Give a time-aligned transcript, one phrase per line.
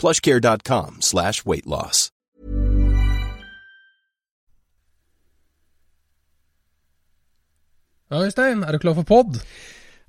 [0.00, 2.08] plushcare.com slash weight loss.
[8.10, 9.36] Ja, Øystein, er du klar for pod?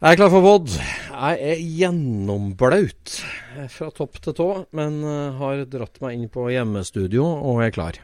[0.02, 0.72] Jeg er klar for pod.
[1.12, 3.12] Jeg er gjennomblaut
[3.70, 8.00] fra topp til tå, men eh, har dratt meg inn på hjemmestudio og er klar.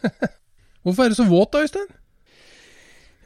[0.80, 1.90] Hvorfor er du så våt da, Øystein?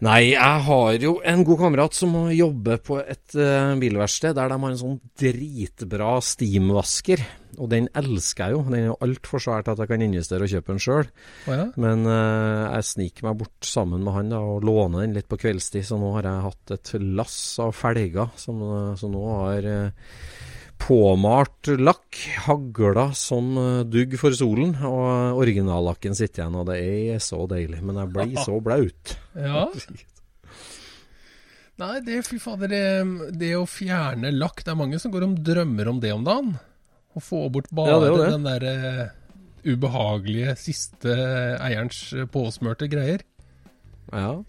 [0.05, 4.59] Nei, jeg har jo en god kamerat som jobber på et uh, bilverksted der de
[4.61, 7.23] har en sånn dritbra steamvasker.
[7.55, 8.63] Og den elsker jeg jo.
[8.67, 11.09] Den er jo altfor svær til at jeg kan investere og kjøpe den sjøl.
[11.47, 11.67] Oh, ja?
[11.81, 15.41] Men uh, jeg sniker meg bort sammen med han da, og låner den litt på
[15.41, 18.61] kveldstid, så nå har jeg hatt et lass av felger som,
[18.99, 20.11] så nå har eh,
[20.85, 27.23] påmalt lakk, hagla som eh, dugg for solen, og originallakken sitter igjen, og det er
[27.25, 27.81] så deilig.
[27.85, 29.15] Men jeg blir så blaut.
[29.39, 29.69] Ja.
[31.81, 32.85] Nei, det, fy fader, det,
[33.35, 36.55] det å fjerne lakk Det er mange som går om drømmer om det om dagen.
[37.15, 39.05] Å få bort bare Ja, det den der uh,
[39.65, 41.15] ubehagelige siste
[41.63, 43.25] eierens eh, påsmørte greier.
[44.13, 44.43] Ja.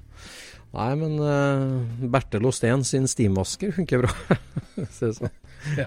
[0.76, 4.38] Nei, men uh, Bertel Osten sin steamvasker funker bra.
[4.98, 5.32] Se som.
[5.78, 5.86] Ja.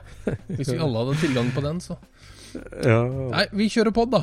[0.49, 1.97] Hvis vi alle hadde tilgang på den, så
[2.85, 4.23] Ja, Nei, vi kjører pod, da.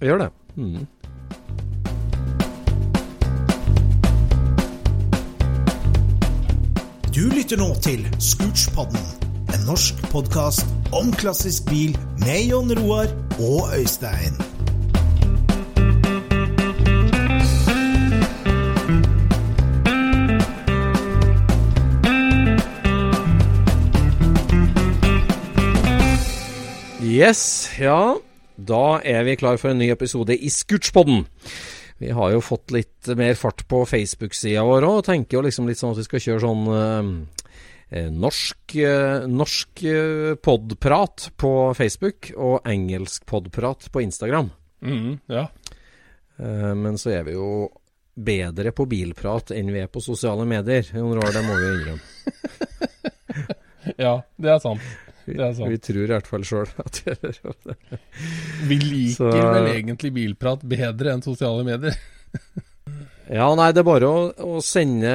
[0.00, 0.30] Vi gjør det.
[0.56, 0.86] Mm.
[7.14, 9.02] Du lytter nå til Scootspodden,
[9.50, 13.10] en norsk podkast om klassisk bil med Jon Roar
[13.42, 14.38] og Øystein.
[27.10, 28.14] Yes, ja.
[28.54, 31.24] Da er vi klar for en ny episode i Scootspodden.
[31.98, 35.66] Vi har jo fått litt mer fart på Facebook-sida vår òg, og tenker jo liksom
[35.66, 37.10] litt sånn at vi skal kjøre sånn eh,
[37.98, 44.54] eh, norsk, eh, norsk eh, podprat på Facebook og engelsk podprat på Instagram.
[44.86, 45.48] Mm, ja.
[46.38, 47.50] Eh, men så er vi jo
[48.14, 50.86] bedre på bilprat enn vi er på sosiale medier.
[50.94, 52.02] Jon Roar, det må vi jo innrømme.
[54.06, 54.92] ja, det er sant.
[55.26, 57.76] Vi, vi tror i hvert fall sjøl at vi gjør det.
[58.70, 61.96] Vi liker Så- vel egentlig bilprat bedre enn sosiale medier.
[63.30, 65.10] Ja, nei, det er bare å, å sende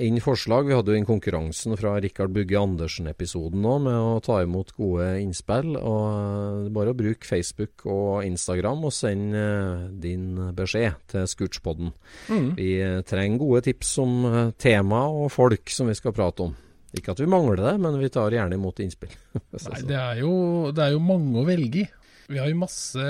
[0.00, 0.64] inn forslag.
[0.64, 5.10] Vi hadde jo inn konkurransen fra Rikard Bugge Andersen-episoden nå, med å ta imot gode
[5.20, 5.74] innspill.
[5.76, 10.96] Og eh, det er bare å bruke Facebook og Instagram og sende eh, din beskjed
[11.12, 11.92] til Scootspodden.
[12.32, 12.48] Mm.
[12.56, 14.16] Vi eh, trenger gode tips om
[14.56, 16.56] tema og folk som vi skal prate om.
[16.96, 19.12] Ikke at vi mangler det, men vi tar gjerne imot innspill.
[19.68, 20.32] Nei, det er, jo,
[20.72, 21.86] det er jo mange å velge i.
[22.28, 23.04] Vi har jo masse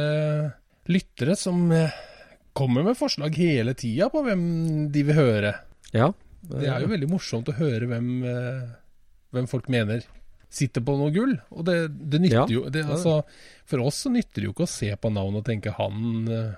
[0.88, 1.94] lyttere som eh,
[2.56, 4.42] kommer med forslag hele tida på hvem
[4.94, 5.54] de vil høre.
[5.94, 6.10] ja,
[6.42, 8.62] Det er jo veldig morsomt å høre hvem, eh,
[9.34, 10.06] hvem folk mener
[10.48, 11.34] sitter på noe gull.
[11.54, 13.20] Og det, det nytter Ja, jo det, altså,
[13.68, 16.54] For oss så nytter det jo ikke å se på navn og tenke han, eh,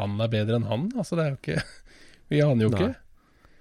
[0.00, 0.88] han er bedre enn han.
[0.98, 1.62] Altså, det er jo ikke
[2.32, 2.80] Vi aner jo Nei.
[2.80, 3.52] ikke.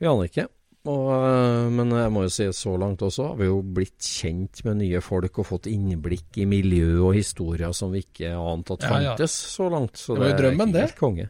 [0.00, 0.48] Vi aner ikke.
[0.88, 4.62] Og, eh, men jeg må jo si så langt også har vi jo blitt kjent
[4.64, 8.86] med nye folk og fått innblikk i miljø og historier som vi ikke ante at
[8.86, 9.10] Ja, ja.
[9.12, 10.00] fantes så langt.
[10.00, 10.86] Så Det var jo drømmen, det.
[10.96, 11.28] konge.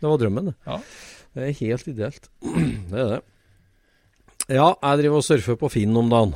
[0.00, 0.54] Det var drømmen, det.
[0.66, 0.78] Ja.
[1.34, 2.28] Det er helt ideelt.
[2.92, 3.20] Det er det.
[4.50, 6.34] Ja, jeg driver og surfer på Finn om dagen.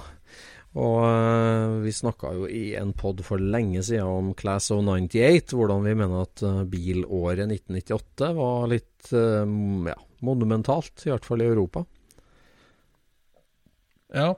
[0.75, 5.53] Og eh, vi snakka jo i en pod for lenge siden om Class of 98,
[5.53, 9.95] hvordan vi mener at eh, bilåret 1998 var litt ja,
[10.25, 11.83] monumentalt, i hvert fall i Europa.
[14.15, 14.35] Ja.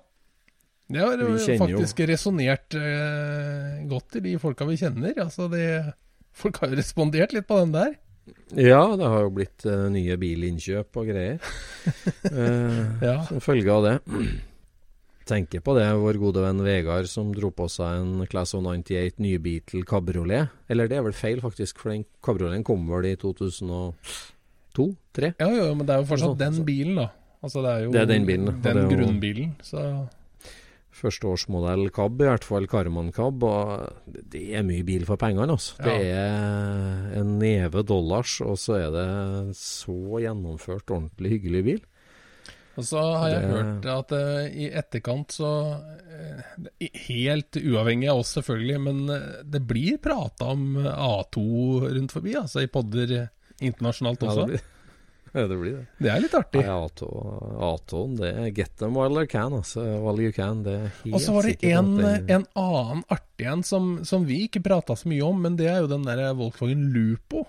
[0.87, 5.17] Det har Vi faktisk resonnert eh, godt i de folka vi kjenner.
[5.19, 5.65] Altså det,
[6.37, 7.97] folk har jo respondert litt på den der.
[8.55, 11.39] Ja, det har jo blitt eh, nye bilinnkjøp og greier.
[12.31, 13.25] eh, Ja.
[13.27, 13.97] Som følge av det.
[15.27, 19.19] Tenker på det, vår gode venn Vegard som dro på seg en Class of 98
[19.19, 20.53] ny Beatle kabriolet.
[20.71, 25.33] Eller det er vel feil, faktisk, for den kabrioleten kom vel i 2002-2003?
[25.43, 27.09] Ja, jo, men det er jo fortsatt den bilen, da.
[27.43, 29.51] Altså det er jo Det er den bilen, den er grunnbilen.
[29.63, 29.83] Så
[30.97, 33.43] Førsteårsmodell cab, i hvert fall Karman cab.
[33.45, 35.77] Og det er mye bil for pengene, altså.
[35.85, 41.83] Det er en neve dollars, og så er det så gjennomført, ordentlig hyggelig bil.
[42.77, 45.51] Og så har jeg Det- hørt at uh, i etterkant så
[45.81, 46.67] uh,
[47.09, 51.45] Helt uavhengig av oss, selvfølgelig, men eh, det blir prata om A2
[51.93, 53.29] rundt forbi, altså i podder
[53.61, 54.41] internasjonalt internasjonalt Ja, også.
[54.41, 54.65] det blir
[55.37, 55.57] ja, det.
[55.61, 55.87] Blir det.
[56.03, 56.63] det er litt artig.
[56.65, 57.09] Nei, A2,
[57.69, 59.85] A2 det er get them while you can, altså.
[60.03, 60.63] While you can.
[60.67, 64.43] Det er helt Og så var det en, en annen artig en som, som vi
[64.47, 67.45] ikke prata så mye om, men det er jo den der Volkswagen Lupo.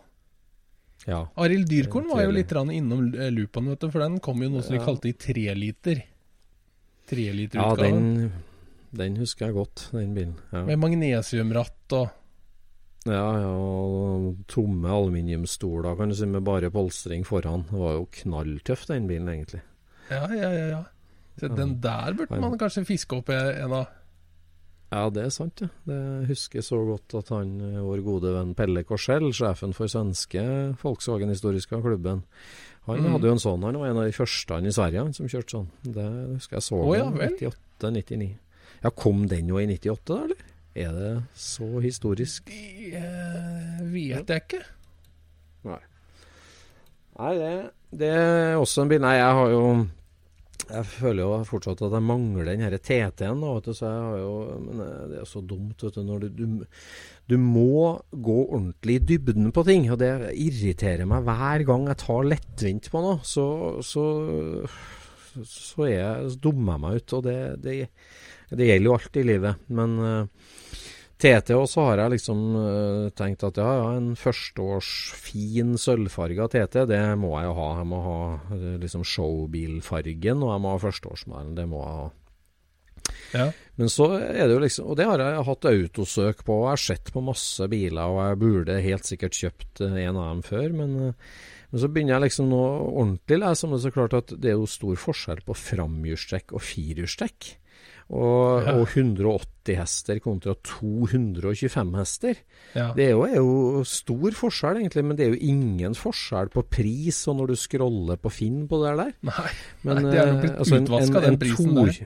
[1.08, 1.22] Ja.
[1.40, 4.64] Arild Dyrkorn var jo litt innom eh, Lupoen, vet du, for den kom jo noe
[4.66, 4.86] som de Ja.
[4.86, 6.02] kalte i treliter.
[6.04, 6.14] ja,
[7.08, 7.88] Treliterutgave.
[7.88, 8.32] den,
[8.92, 10.36] den husker jeg godt, den bilen.
[10.52, 10.66] Ja.
[10.68, 12.10] Med magnesiumratt og
[13.08, 17.64] Ja, ja, og tomme aluminiumsstoler, kan du si, med bare polstring foran.
[17.70, 19.62] Det var jo knalltøff, den bilen, egentlig.
[20.12, 20.68] Ja, ja, ja.
[20.76, 20.84] ja.
[21.38, 23.88] Så den der burde man kanskje fiske opp en av.
[24.90, 25.68] Ja, det er sant, ja.
[25.86, 25.98] Det
[26.30, 30.42] husker jeg så godt at han, eh, vår gode venn Pelle Korsell, sjefen for svenske
[30.80, 32.24] Volkswagen Historiska klubben,
[32.88, 33.12] han Mm.
[33.12, 33.64] hadde jo en sånn.
[33.68, 35.68] Han var en av de første han i Sverige han, som kjørte sånn.
[35.84, 36.06] Det
[36.38, 38.30] husker jeg så oh, ja 98-99.
[38.84, 40.47] Ja, kom den jo i 98, da, eller?
[40.78, 42.52] Er det så historisk?
[42.52, 44.60] Det eh, vet jeg ikke.
[45.66, 45.80] Nei.
[47.18, 47.54] Nei, det,
[47.98, 49.62] det er også en bil Nei, jeg har jo
[50.68, 53.42] Jeg føler jo fortsatt at jeg mangler den her TT-en.
[53.66, 54.36] Så jeg har jo
[54.68, 56.04] Men eh, det er så dumt, vet du.
[56.06, 56.46] Når du, du,
[57.34, 59.90] du må gå ordentlig i dybden på ting.
[59.90, 63.18] Og det irriterer meg hver gang jeg tar lettvint på noe.
[63.26, 63.48] Så,
[63.82, 64.06] så,
[65.42, 67.18] så, er jeg, så dummer jeg meg ut.
[67.18, 67.78] Og det, det,
[68.54, 69.68] det gjelder jo alt i livet.
[69.74, 70.56] Men eh,
[71.18, 76.46] TT, og så har jeg liksom uh, tenkt at ja, ja, en førsteårs fin sølvfarga
[76.54, 77.68] TT, det må jeg jo ha.
[77.80, 78.20] Jeg må ha
[78.52, 81.58] uh, liksom showbilfargen, og jeg må ha førsteårsmodellen.
[81.58, 82.08] Det må jeg ha.
[83.34, 83.50] Ja.
[83.80, 86.74] Men så er det jo liksom Og det har jeg hatt autosøk på, og jeg
[86.74, 90.42] har sett på masse biler, og jeg burde helt sikkert kjøpt eh, en av dem
[90.46, 90.98] før, men,
[91.72, 94.60] men så begynner jeg liksom nå ordentlig lese om det, så klart at det er
[94.60, 97.54] jo stor forskjell på framhjulstrekk og firehjulstrekk.
[98.08, 98.74] Og, Ja.
[98.80, 102.38] og 180 hester kontra 225 hester.
[102.74, 102.94] Ja.
[102.96, 106.64] Det er jo, er jo stor forskjell, egentlig, men det er jo ingen forskjell på
[106.72, 109.12] pris og når du scroller på Finn på det der.
[109.28, 109.50] Nei,
[109.84, 112.00] Men, Nei, det er nok eh, blitt altså, utvaska, den prisen der.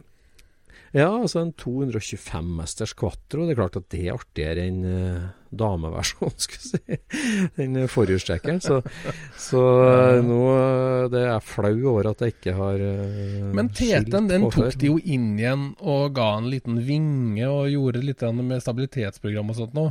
[0.92, 3.45] Ja, altså en 225 hesters quattro.
[3.45, 4.81] Det er klart at det er artigere enn
[5.51, 7.48] dameversjonen, skulle jeg si.
[7.58, 8.62] Den forhjulstrekkeren.
[8.63, 8.79] Så,
[9.39, 14.29] så eh, nå eh, det er flau over at jeg ikke har uh, Men TT-en
[14.29, 18.62] den tok de jo inn igjen og ga en liten vinge og gjorde litt med
[18.63, 19.88] stabilitetsprogram og sånt nå.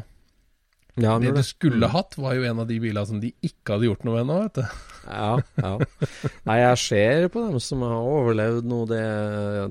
[1.03, 3.91] ja, Det du skulle hatt, var jo en av de bilene som de ikke hadde
[3.91, 4.89] gjort noe med ennå, vet du.
[5.11, 5.73] Ja, ja.
[6.47, 8.83] Nei, jeg ser på dem som har overlevd nå.
[8.91, 9.01] Det,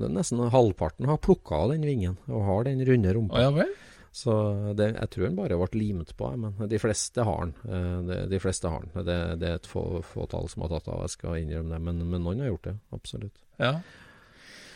[0.02, 3.46] det nesten halvparten har plukka av den vingen og har den runde Å rumpa.
[3.46, 3.78] ja vel?
[4.12, 4.34] Så
[4.74, 7.52] det, jeg tror den bare ble limt på, men de fleste har den.
[7.70, 9.06] Eh, De, de fleste har den.
[9.06, 11.82] Det, det er et få, fåtall som har tatt av, jeg skal innrømme det.
[11.86, 13.36] Men, men noen har gjort det, absolutt.
[13.62, 13.76] Ja.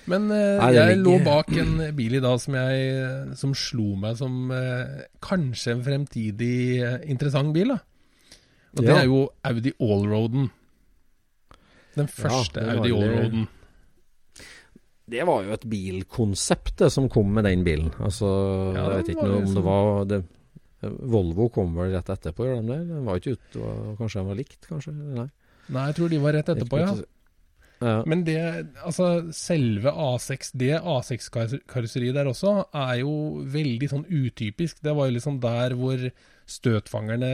[0.05, 4.17] Men eh, Nei, jeg lå bak en bil i dag som, jeg, som slo meg
[4.19, 7.71] som eh, kanskje en fremtidig eh, interessant bil.
[7.73, 7.79] da.
[8.73, 10.49] Og det er jo Audi Allroaden.
[11.93, 13.47] Den første ja, Audi Allroaden.
[15.13, 17.91] Det var jo et bilkonsept det som kom med den bilen.
[18.01, 18.29] Altså,
[18.73, 20.23] Ja, jeg vet ikke noe om det var det,
[20.83, 22.79] Volvo kom vel rett etterpå, gjør de det?
[22.89, 24.93] Den var ikke ute, kanskje den var likt, kanskje?
[24.93, 25.27] Nei.
[25.71, 26.95] Nei, jeg tror de var rett etterpå, ja.
[27.79, 27.93] ja.
[28.09, 28.37] Men det,
[28.83, 33.13] altså selve A6, det A6-karosseriet der også, er jo
[33.53, 34.81] veldig sånn utypisk.
[34.83, 36.03] Det var jo liksom der hvor
[36.49, 37.31] støtfangerne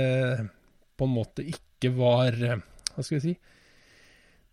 [0.99, 2.59] på en måte ikke var eh,
[2.93, 3.35] Hva skal vi si?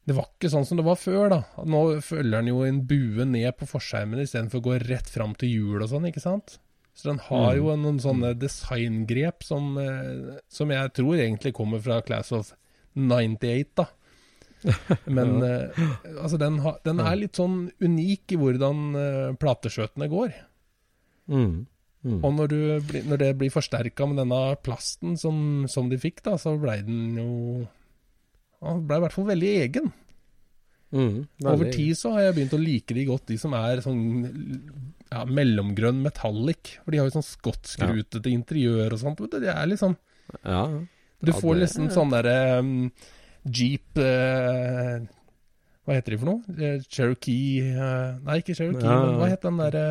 [0.07, 1.41] Det var ikke sånn som det var før, da.
[1.67, 5.51] Nå følger den jo en bue ned på forskjermen istedenfor å gå rett fram til
[5.51, 6.61] hjul og sånn, ikke sant?
[6.97, 11.99] Så den har jo noen sånne designgrep som, eh, som jeg tror egentlig kommer fra
[12.07, 12.55] Class of
[12.97, 13.89] 98, da.
[15.19, 15.83] Men eh,
[16.17, 20.33] altså, den, ha, den er litt sånn unik i hvordan uh, plateskjøtene går.
[21.29, 21.67] Mm.
[22.07, 22.21] Mm.
[22.23, 26.39] Og når, du, når det blir forsterka med denne plasten som, som de fikk, da,
[26.39, 27.31] så blei den jo
[28.65, 29.93] Han ble i hvert fall veldig egen.
[30.97, 31.27] Mm.
[31.45, 34.03] Over tid så har jeg begynt å like de godt, de som er sånn
[35.11, 36.77] ja, mellomgrønn metallic.
[36.85, 39.25] For de har jo sånn skottskrutete interiør og sånt.
[39.35, 39.97] Det er liksom
[40.45, 40.63] Ja.
[41.25, 42.73] Du får liksom sånn derre um,
[43.47, 44.99] Jeep uh,
[45.87, 46.43] Hva heter de for noe?
[46.51, 48.99] Uh, Cherokee uh, Nei, ikke Cherokee, Ja.
[49.07, 49.87] men hva het den derre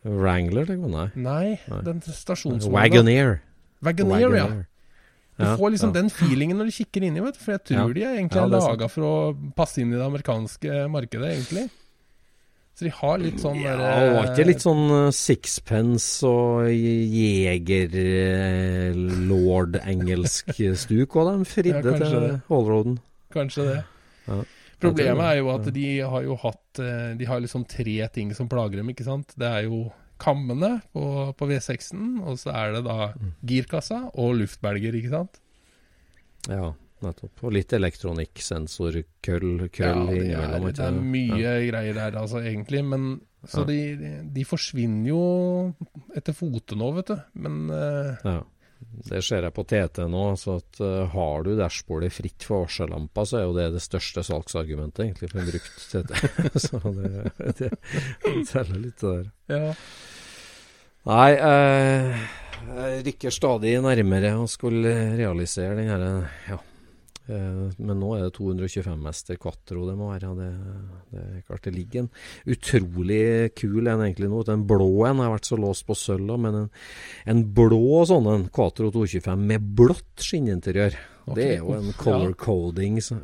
[0.00, 1.10] Wrangler, tenker man.
[1.12, 1.80] Nei, Nei.
[1.84, 2.72] den stasjonsvogna.
[2.72, 3.34] Wagoneer.
[3.84, 4.46] Wagoneer, ja.
[5.40, 5.96] Du Ja, får liksom ja.
[6.02, 7.40] den feelingen når du kikker inni, vet du.
[7.40, 9.12] For jeg tror de er egentlig er laga for å
[9.56, 11.68] passe inn i det amerikanske markedet, egentlig.
[12.76, 13.74] Så de har litt sånn Ja,
[14.14, 19.00] var ikke litt sånn eh, sixpence og jeger eh,
[20.84, 22.96] stuk òg, de fridde Ja, til Hallroaden.
[23.34, 23.78] Kanskje det.
[24.30, 24.38] Ja.
[24.80, 28.48] Problemet er jo at de har jo hatt eh, De har liksom tre ting som
[28.48, 29.34] plager dem, ikke sant.
[29.36, 29.82] Det er jo
[30.20, 31.02] kammene på,
[31.38, 33.32] på V6-en, og så er det da Mm.
[33.46, 35.40] girkassa og luftbelger, ikke sant.
[36.48, 36.70] Ja,
[37.02, 37.42] nettopp.
[37.44, 40.68] Og litt elektronikksensor, køll, Ja, krøll det innimellom.
[40.72, 42.84] det er mye greier der, altså, egentlig.
[42.84, 43.64] Men så Ja.
[43.64, 45.74] de, de forsvinner jo
[46.16, 47.16] etter fote nå, vet du.
[47.34, 48.42] Men uh, Ja.
[48.80, 50.24] Det ser jeg på TT nå.
[50.40, 54.24] så at uh, Har du dashbordet fritt for varsellampa, så er jo det det største
[54.26, 56.14] salgsargumentet egentlig for en brukt TT.
[56.66, 57.10] så det,
[57.60, 57.70] det,
[58.24, 59.28] det teller litt det der.
[59.56, 59.74] ja.
[61.08, 62.24] Nei, eh,
[62.76, 66.04] jeg rykker stadig nærmere å skulle realisere den her
[66.50, 66.58] Ja.
[67.30, 70.32] Eh, men nå er det 225 mester quattro det må være.
[70.40, 70.48] Det,
[71.12, 72.10] det er klart det ligger en
[72.56, 73.22] utrolig
[73.58, 74.42] kul en egentlig nå.
[74.48, 76.68] Den blå en har vært så låst på sølv, men en,
[77.30, 80.98] en blå sånn en quattro 225 med blått skinninteriør.
[81.30, 83.20] Det er jo en color coding, så-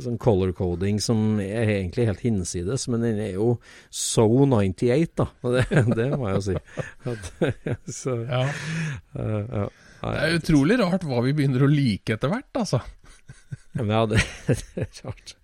[0.00, 3.58] sånn color coding som er egentlig helt hinsides, men den er jo
[3.90, 5.26] so 98, da.
[5.42, 5.66] Det,
[5.98, 6.56] det må jeg jo si.
[7.12, 7.28] At,
[8.00, 8.42] så, ja.
[9.12, 9.66] Uh, ja.
[10.02, 12.80] Det er utrolig rart hva vi begynner å like etter hvert, altså.
[13.72, 14.20] Men ja, det,
[14.74, 15.34] det er rart.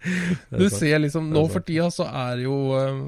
[0.53, 2.99] Du ser liksom, Nå for tida så er jo øh,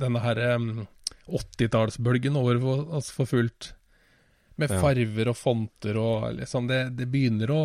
[0.00, 0.84] denne her øh,
[1.28, 3.72] 80-tallsbølgen over for oss for fullt.
[4.60, 7.62] Med farver og fonter og liksom Det, det begynner å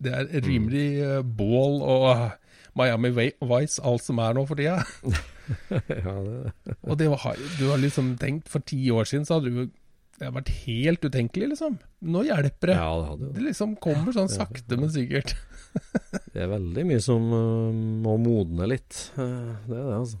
[0.00, 0.44] Det er Mm.
[0.44, 0.88] rimelig
[1.24, 1.30] mm.
[1.36, 2.30] bål og øh,
[2.76, 4.84] Miami Vice, alt som er nå for tida.
[6.04, 9.50] ja, det, Og det var, du har liksom tenkt For ti år siden så hadde
[9.50, 9.70] du
[10.20, 11.78] Det har vært helt utenkelig, liksom.
[12.12, 12.74] Nå hjelper det.
[12.76, 15.32] ja, det hadde jo Det liksom kommer sånn sakte, men sikkert.
[16.34, 17.70] Det er veldig mye som uh,
[18.04, 18.98] må modne litt.
[19.16, 20.20] Uh, det er det, altså.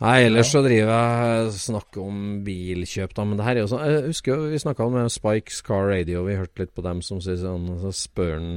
[0.00, 3.26] Nei, ellers så driver jeg snakker om bilkjøp, da.
[3.28, 6.22] Men det her er jo sånn Jeg husker vi snakka med Spikes Car Radio.
[6.24, 8.52] Vi hørte litt på dem som sier sånn Så spør han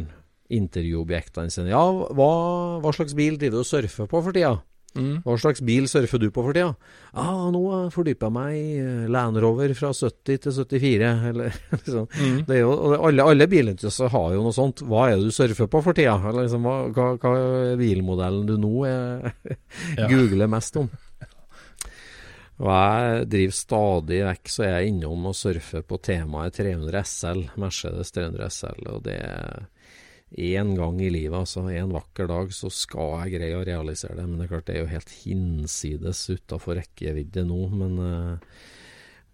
[0.53, 1.83] intervjuobjektene sine Ja,
[2.15, 2.29] hva,
[2.79, 4.55] hva slags bil driver du og surfer på for tida?
[4.93, 5.23] Mm.
[5.25, 6.75] Hva slags bil surfer du på for tida?
[7.17, 7.62] Ah, nå
[7.93, 12.05] fordyper jeg meg i eh, Land Rover fra 70 til 74, eller liksom.
[12.13, 12.35] Mm.
[12.45, 14.83] Det er jo, alle, alle bilinteresser har jo noe sånt.
[14.85, 16.13] Hva er det du surfer på for tida?
[16.29, 17.33] Eller liksom, hva, hva, hva
[17.71, 19.33] er bilmodellen du nå er,
[20.00, 20.05] Ja.
[20.12, 20.91] googler mest om?
[22.63, 27.41] Og jeg driver stadig vekk, så er jeg innom og surfer på temaet 300 SL,
[27.59, 28.83] Mercedes 300 SL.
[28.93, 29.65] Og det er
[30.34, 31.66] én gang i livet, altså.
[31.70, 34.28] En vakker dag så skal jeg greie å realisere det.
[34.28, 37.60] Men det er klart det er jo helt hinsides utafor rekkevidde nå.
[37.74, 38.62] Men, eh,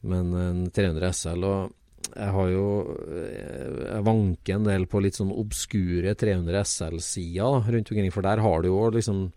[0.09, 1.75] men 300 SL og
[2.09, 2.67] jeg har jo
[3.11, 8.41] eh, Jeg vanker en del på litt sånn obskure 300 SL-sider rundt omkring, for der
[8.43, 9.27] har du jo liksom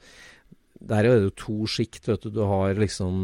[0.88, 2.30] der er det jo to sjikt, vet du.
[2.34, 3.14] Du har liksom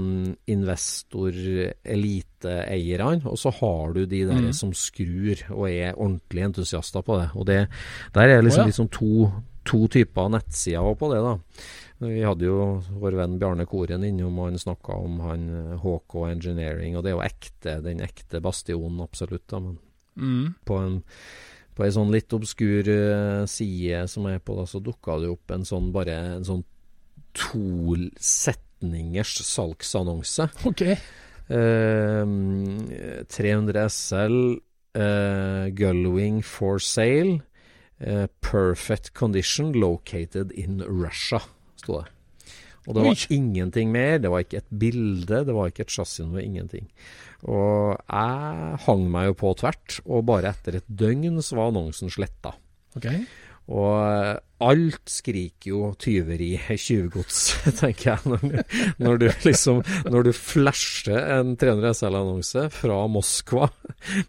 [0.46, 4.52] investor-eliteeierne, og så har du de der Mm.
[4.52, 7.30] som skrur og er ordentlige entusiaster på det.
[7.34, 7.68] Og det,
[8.14, 8.70] der er liksom oh, ja.
[8.70, 9.30] liksom to,
[9.64, 11.38] to typer nettsider på det, da.
[12.00, 15.48] Vi hadde jo vår venn Bjarne Koren innom, og han snakka om han
[15.82, 19.46] HK Engineering, og det er jo ekte, den ekte bastionen, absolutt.
[19.48, 19.78] da, men
[20.16, 20.54] Mm.
[20.66, 21.02] på en
[21.76, 25.50] på ei sånn litt obskur eh, side som er på, da, så dukka det opp
[25.54, 26.64] en sånn bare en sånn
[27.38, 30.48] to setningers salgsannonse.
[30.68, 30.82] Ok.
[31.48, 32.24] Eh,
[33.28, 34.58] 300 SL,
[34.94, 37.40] eh, Gullwing for sale,
[38.00, 41.40] eh, perfect condition located in Russia,
[41.76, 42.12] sto det.
[42.88, 43.26] Og det var Oi.
[43.36, 46.88] ingenting mer, det var ikke et bilde, det var ikke et chassis, ingenting.
[47.44, 52.08] Og jeg hang meg jo på tvert, og bare etter et døgn så var annonsen
[52.08, 52.54] sletta.
[52.96, 53.26] Okay.
[53.68, 57.40] Og alt skriker jo tyveri, tjuvgods,
[57.80, 58.22] tenker jeg.
[58.32, 58.56] Når du,
[59.04, 63.68] når du liksom Når du flasher en 300 SL-annonse fra Moskva.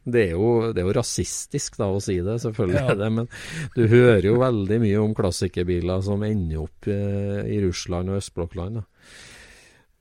[0.05, 2.85] Det er, jo, det er jo rasistisk da å si det, selvfølgelig Ja.
[2.93, 3.09] er det.
[3.17, 3.31] Men
[3.75, 8.83] du hører jo veldig mye om klassikerbiler som ender opp eh, i Russland og østblokkland.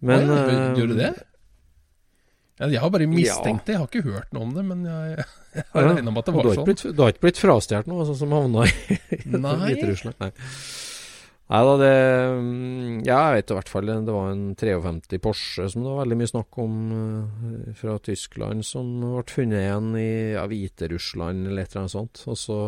[0.08, 1.12] Men Oi, eh, Gjør du det?
[2.58, 4.66] Jeg har bare mistenkt det, jeg har ikke hørt noe om det.
[4.66, 5.24] Men jeg,
[5.58, 6.68] jeg har Ja, regna med at det var sånn.
[6.68, 9.00] blitt, du har ikke blitt frastjålet noe, sånn som havna i.
[9.68, 10.22] Hviterussland?
[10.22, 10.32] Nei.
[11.48, 11.92] Nei da, det
[12.36, 16.02] mm, Ja, jeg vet i hvert fall det var en 53 Porsche som det var
[16.02, 21.64] veldig mye snakk om eh, fra Tyskland, som ble funnet igjen i ja, Hviterussland eller
[21.64, 22.22] et eller annet sånt.
[22.28, 22.58] Og så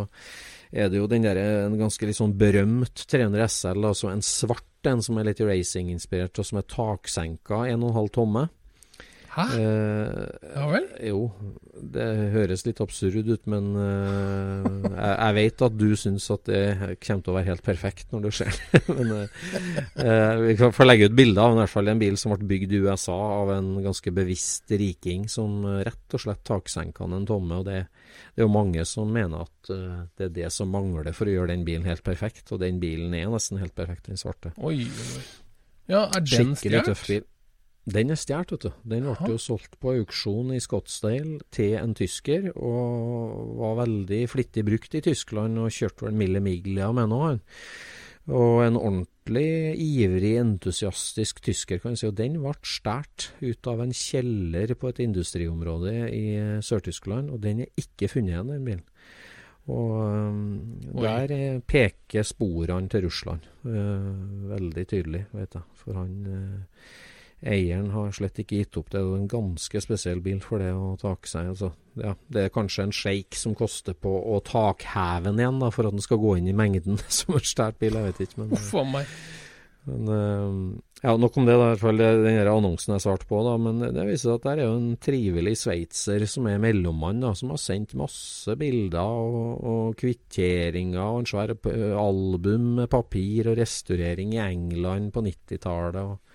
[0.73, 4.65] er det jo den der, en ganske litt sånn berømt 300 SL, altså en svart
[4.89, 8.47] en som er litt racing-inspirert, og som er taksenka 1,5 tomme.
[9.31, 9.45] Hæ?
[9.55, 10.87] Eh, Ja vel?
[11.07, 11.21] jo,
[11.95, 16.63] det høres litt absurd ut, men eh, jeg, jeg vet at du syns at det
[16.99, 18.59] kommer til å være helt perfekt når det skjer.
[18.99, 19.47] men eh,
[20.03, 22.51] eh, vi kan få legge ut bilder av i hvert fall en bil som ble
[22.51, 27.63] bygd i USA av en ganske bevisst riking som rett og slett taksenka en tomme.
[27.63, 27.85] og det,
[28.35, 31.35] det er jo mange som mener at uh, det er det som mangler for å
[31.39, 34.53] gjøre den bilen helt perfekt, og den bilen er nesten helt perfekt, den svarte.
[34.59, 35.27] Oi, oi.
[35.91, 37.27] Ja, er den stjålet?
[37.89, 38.73] Den er stjålet, vet du.
[38.93, 44.67] Den ble jo solgt på auksjon i Scottsdale til en tysker, og var veldig flittig
[44.69, 47.43] brukt i Tyskland, og kjørte vel mille miglia med nå, han.
[48.31, 52.11] Og en ordentlig ivrig, entusiastisk tysker, kan jeg si.
[52.11, 57.41] Og den ble stjålet ut av en kjeller på et industriområde i eh, Sør-Tyskland, og
[57.43, 58.87] den er ikke funnet igjen, den bilen.
[59.71, 65.67] Og um, der eh, peker sporene til Russland uh, veldig tydelig, vet jeg.
[65.83, 66.85] For han eh,
[67.41, 68.91] Eieren har slett ikke gitt opp.
[68.93, 71.49] Det er jo en ganske spesiell bil for det å take seg.
[71.55, 75.71] Altså, ja, det er kanskje en sjeik som koster på å takheve den igjen, da,
[75.73, 77.97] for at den skal gå inn i mengden som en stjålet bil.
[77.97, 79.17] Jeg vet ikke, men, Uff meg.
[79.89, 80.61] men eh,
[81.01, 83.41] ja, Nok om det, da, i hvert fall den her annonsen jeg svarte på.
[83.47, 87.33] da, Men det viser at der er jo en trivelig sveitser som er mellommann, da,
[87.33, 91.57] som har sendt masse bilder og, og kvitteringer og en svær
[92.05, 96.05] album med papir og restaurering i England på 90-tallet.
[96.05, 96.30] og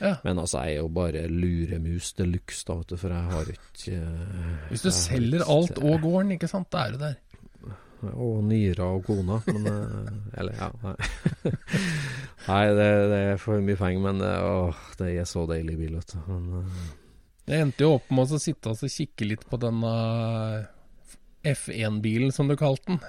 [0.00, 0.14] Ja.
[0.24, 3.50] men altså, jeg er jo bare luremus de luxe, da, vet du, for jeg har
[3.52, 7.18] ikke eh, Hvis du selger ikke- alt og gården, ikke sant, da er du der.
[8.14, 10.70] Og nyra og kona, men eh, Eller, ja.
[10.82, 10.94] Nei,
[12.48, 16.14] nei det, det er for mye penger, men åh, det er så deilig bil, vet
[16.16, 16.20] du.
[16.32, 16.64] Men,
[17.50, 19.90] det endte jo opp med å sitte og kikke litt på denne
[21.44, 23.00] F1-bilen, som du kalte den.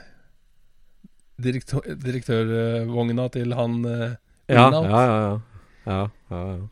[1.42, 4.14] Direktør, direktørvogna til han uh,
[4.52, 5.40] ja, ja, ja, ja.
[5.86, 6.68] Ja, ja, ja.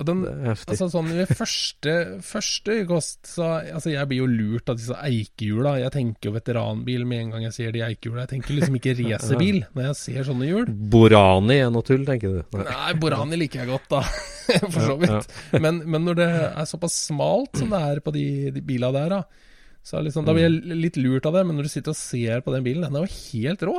[0.00, 4.78] Og den, altså sånn ved første, første øyekast så Altså, jeg blir jo lurt av
[4.78, 5.76] disse eikehjula.
[5.82, 8.24] Jeg tenker jo veteranbil med en gang jeg ser de eikehjula.
[8.24, 10.66] Jeg tenker liksom ikke racerbil når jeg ser sånne hjul.
[10.94, 12.58] Borani er noe tull, tenker du?
[12.58, 12.66] Nei.
[12.70, 14.02] Nei, Borani liker jeg godt, da.
[14.74, 15.30] For så vidt.
[15.62, 19.14] Men, men når det er såpass smalt som det er på de, de bila der,
[19.20, 19.46] da,
[19.86, 21.46] så liksom, da blir jeg litt lurt av det.
[21.46, 23.78] Men når du sitter og ser på den bilen, den er jo helt rå.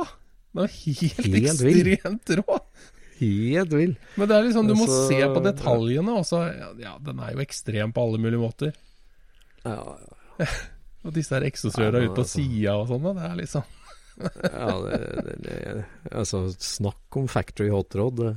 [0.52, 2.58] Den er jo helt, Helt ekstremt rå.
[3.22, 3.94] Helt vill.
[4.18, 6.42] Men det er liksom, du må Altså, se på detaljene også.
[6.48, 8.74] Ja, ja, den er jo ekstrem på alle mulige måter.
[9.64, 9.78] Ja,
[10.40, 10.50] ja.
[11.06, 13.64] Og disse her eksosrøra ute på altså- sida og sånn, det er liksom
[14.46, 15.62] Ja, det, det, det
[16.12, 18.22] Altså, snakk om factory hot rod.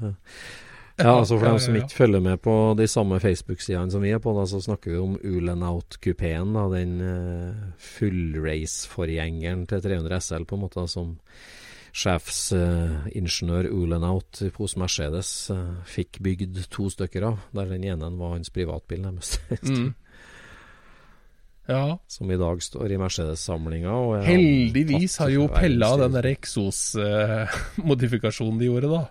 [0.96, 4.22] Ja, altså For dem som ikke følger med på de samme Facebook-sidene som vi er
[4.24, 6.54] på, da, så snakker vi om Ulenout-kupeen.
[6.72, 11.18] Den uh, fullrace-forgjengeren til 300 SL, på en måte, som
[11.96, 17.36] sjefsingeniør Ulenaut hos Mercedes uh, fikk bygd to stykker av.
[17.56, 19.32] Der den ene var hans privatbil, nærmest.
[19.64, 19.94] mm.
[21.72, 21.86] Ja.
[22.12, 23.94] Som i dag står i Mercedes-samlinga.
[24.20, 29.04] er Heldigvis har jo pella den der eksos-modifikasjonen de gjorde, da.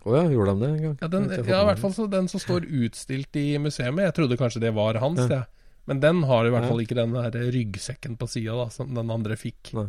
[0.00, 0.94] Å ja, gjorde de det en gang?
[1.02, 3.92] Ja, den, ja, i hvert fall så den som står utstilt i museet.
[4.00, 5.42] Jeg trodde kanskje det var hans, Ja.
[5.42, 5.46] jeg.
[5.88, 9.10] Men den har i hvert fall ikke den der ryggsekken på sida, da, som den
[9.10, 9.72] andre fikk.
[9.76, 9.88] Nei.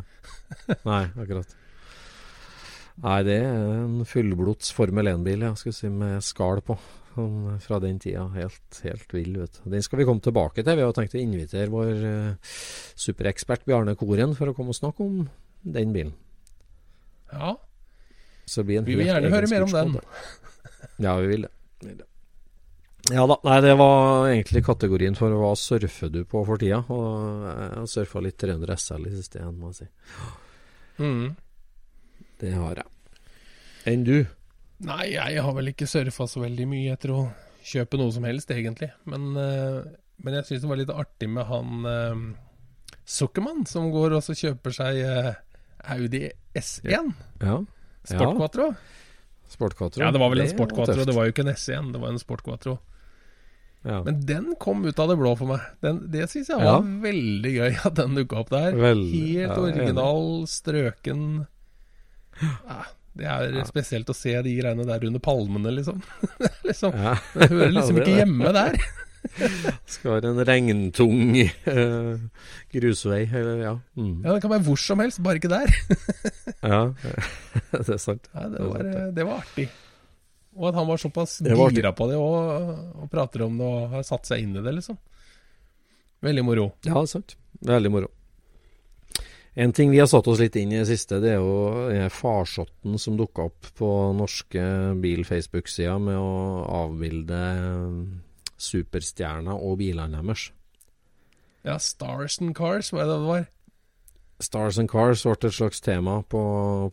[0.88, 1.52] Nei, akkurat.
[3.02, 6.76] Nei, det er en fullblods Formel 1-bil, jeg skulle si, med skall på.
[7.12, 8.24] Sånn fra den tida.
[8.32, 9.66] Helt, helt vill, vet du.
[9.74, 10.78] Den skal vi komme tilbake til.
[10.78, 12.54] Vi har tenkt å invitere vår eh,
[13.04, 15.26] superekspert Bjarne Koren for å komme og snakke om
[15.62, 16.14] den bilen.
[17.32, 17.56] Ja,
[18.60, 20.00] vi vil gjerne høre mer om den.
[21.00, 22.06] Ja, vi vil det.
[23.10, 23.38] Ja da.
[23.42, 26.82] Nei, det var egentlig kategorien for hva surfer du på for tida.
[26.94, 29.88] Og jeg surfa litt 300 SL i siste igjen, må jeg si.
[31.02, 31.32] Mm.
[32.42, 33.18] Det har jeg.
[33.90, 34.16] Enn du?
[34.86, 37.24] Nei, jeg har vel ikke surfa så veldig mye etter å
[37.66, 38.92] kjøpe noe som helst, egentlig.
[39.10, 39.82] Men, eh,
[40.22, 42.24] men jeg syns det var litt artig med han uh,
[43.06, 45.30] Zuckermann, som går og så kjøper seg eh,
[45.94, 47.12] Audi S1.
[47.42, 47.58] Ja.
[48.06, 48.32] Sport ja.
[48.38, 48.70] Quattro.
[49.52, 50.02] Sport Quattro.
[50.02, 51.10] Ja, det var vel en sportquatro Sport Quattro.
[51.10, 52.78] Det var jo ikke en S1, det var en Sport Quattro.
[53.82, 53.98] Ja.
[54.06, 55.62] Men den kom ut av det blå for meg.
[55.82, 56.80] Den, det syns jeg var Ja.
[57.02, 58.76] veldig gøy at den dukka opp der.
[58.78, 61.24] Veldig, Helt ja, original, strøken
[62.42, 62.78] ja,
[63.18, 66.00] Det er spesielt å se de greiene der under palmene, liksom.
[66.68, 67.16] liksom Ja.
[67.34, 68.78] det hører liksom Ja, ikke hjemme der.
[69.92, 71.36] Skal være en regntung
[71.68, 72.16] uh,
[72.74, 73.74] grusvei, eller ja.
[73.98, 74.16] Mm.
[74.24, 75.70] Ja, Det kan være hvor som helst, bare ikke der.
[76.72, 76.80] ja.
[77.70, 78.26] det er sant.
[78.34, 79.68] Nei, det, var, det var artig.
[80.58, 83.94] Og at han var såpass var gira på det og, og prater om det og
[83.96, 84.98] har satt seg inn i det, liksom.
[86.22, 86.66] Veldig moro.
[86.86, 87.36] Ja, sant.
[87.64, 88.10] Veldig moro.
[89.54, 92.96] En ting vi har satt oss litt inn i det siste, det er jo farsotten
[93.00, 94.62] som dukka opp på norske
[95.02, 96.36] bil-Facebook-sider med å
[96.84, 98.30] avbilde Superstjerna
[98.62, 100.50] superstjerner og bilene deres.
[101.66, 103.44] Ja, Stars and Cars, hva er det det var?
[104.42, 106.42] Stars and Cars ble et slags tema på,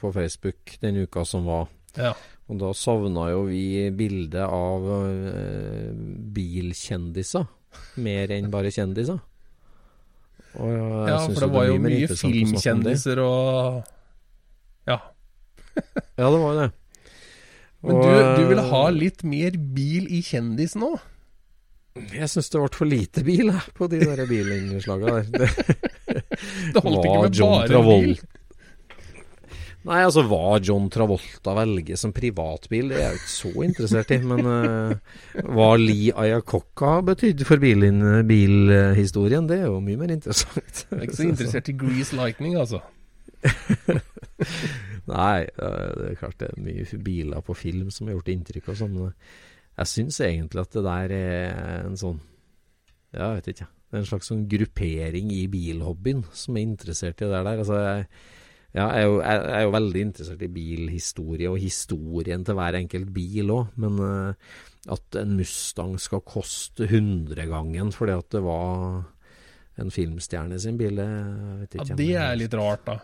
[0.02, 1.70] på Facebook den uka som var.
[1.98, 2.14] Ja.
[2.50, 5.92] Og da savna jo vi bildet av eh,
[6.34, 7.46] bilkjendiser,
[8.02, 9.20] mer enn bare kjendiser.
[10.58, 13.84] Og jeg ja, for det var jo mye filmkjendiser og
[14.90, 14.98] Ja.
[16.18, 16.70] Ja, det var jo det.
[17.86, 20.90] Men du, du ville eh, ha litt mer bil i kjendis nå?
[22.12, 25.46] Jeg syns det ble for lite bil jeg, på de der bilinnslagene der.
[25.46, 25.78] Det,
[26.74, 28.02] Det holdt ikke med John bare Travolta.
[28.10, 28.39] bil.
[29.88, 34.18] Nei, altså hva John Travolta velger som privatbil, det er jeg ikke så interessert i.
[34.28, 35.20] Men uh,
[35.56, 40.84] hva Lee Iacocca betydde for bilen, bilhistorien, det er jo mye mer interessant.
[40.90, 42.82] Jeg er ikke så interessert i Grease Lightning, altså.
[45.10, 48.72] Nei, eh, det er klart det er mye biler på film som har gjort inntrykk
[48.74, 48.98] og sånn.
[49.80, 52.20] Jeg syns egentlig at det der er en sånn
[53.16, 53.70] Ja, jeg vet ikke.
[53.90, 57.48] Det er en slags sånn gruppering i bilhobbyen som er interessert i det der.
[57.56, 58.10] Altså, jeg,
[58.76, 62.78] ja, jeg, er jo, jeg er jo veldig interessert i bilhistorie og historien til hver
[62.80, 64.34] enkelt bil òg, men uh,
[64.94, 69.02] at en Mustang skal koste hundregangen fordi at det var
[69.80, 71.88] en filmstjerne sin bil, jeg vet ikke.
[71.94, 71.98] Ja.
[72.04, 73.00] Det er litt rart, da.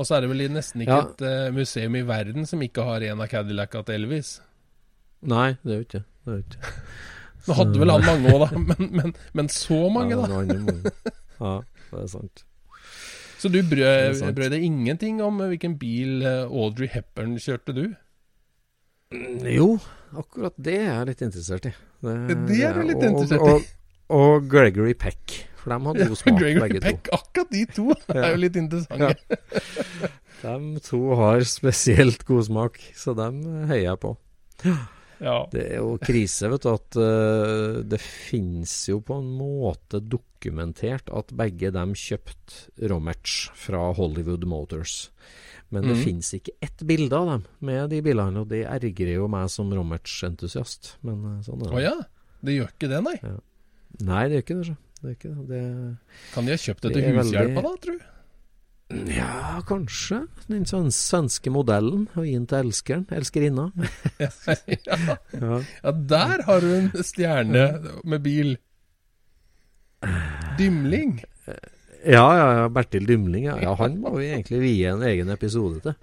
[0.00, 1.06] Og så er det vel nesten ikke Ja.
[1.10, 4.34] et uh, museum i verden som ikke har en av Cadillacene til Elvis.
[5.30, 6.32] Nei, det er jo ikke det.
[6.32, 6.76] er ikke.
[7.46, 10.26] Nå hadde vel han mange òg, da, men, men, men så mange, da.
[11.40, 11.52] Ja,
[11.90, 12.44] det er sant.
[13.40, 17.86] Så du Det brød, brød deg ingenting om hvilken bil eh, Audrey Hepburn kjørte, du?
[19.50, 19.72] Jo,
[20.14, 21.72] akkurat det er jeg litt interessert i.
[22.04, 23.54] Det er du litt og- interessert i.
[23.56, 23.70] Og,
[24.20, 28.28] og Gregory Peck, for de hadde god smak, Gregory begge Peck, akkurat de to er
[28.34, 29.10] jo litt interessante.
[29.10, 30.12] ja.
[30.40, 34.14] De to har spesielt god smak, så dem heier jeg på.
[35.20, 35.34] Ja.
[35.52, 40.00] Det er jo krise, vet du, at uh, det finnes jo på en måte
[40.40, 45.10] dokumentert at begge dem kjøpte Romerts fra Hollywood Motors.
[45.70, 46.02] Men det mm.
[46.02, 49.70] finnes ikke ett bilde av dem med de bilene, og det ergrer jo meg som
[49.70, 50.96] Romerts-entusiast.
[51.06, 51.84] Men eh, sånn er Å det.
[51.84, 51.96] ja?
[52.40, 53.18] Det gjør ikke det, nei.
[54.00, 54.70] Nei, det gjør ikke det.
[54.70, 54.78] så.
[55.00, 55.44] Det ikke det.
[55.52, 55.66] det.
[56.32, 58.00] Kan de ha kjøpt det til hushjelpa, veldig- da, tru?
[59.06, 60.24] Ja, kanskje.
[60.50, 63.04] Den sånn svenske modellen, og den til elskeren.
[63.14, 63.68] Elskerinna.
[64.24, 64.32] ja.
[65.30, 65.60] Ja.
[65.62, 67.68] ja, der har du en stjerne
[68.02, 68.56] med bil.
[70.58, 71.18] Dymling.
[72.04, 73.44] Ja, ja, ja, Bertil Dymling.
[73.50, 73.58] Ja.
[73.62, 75.96] ja, han må vi egentlig vie en egen episode til.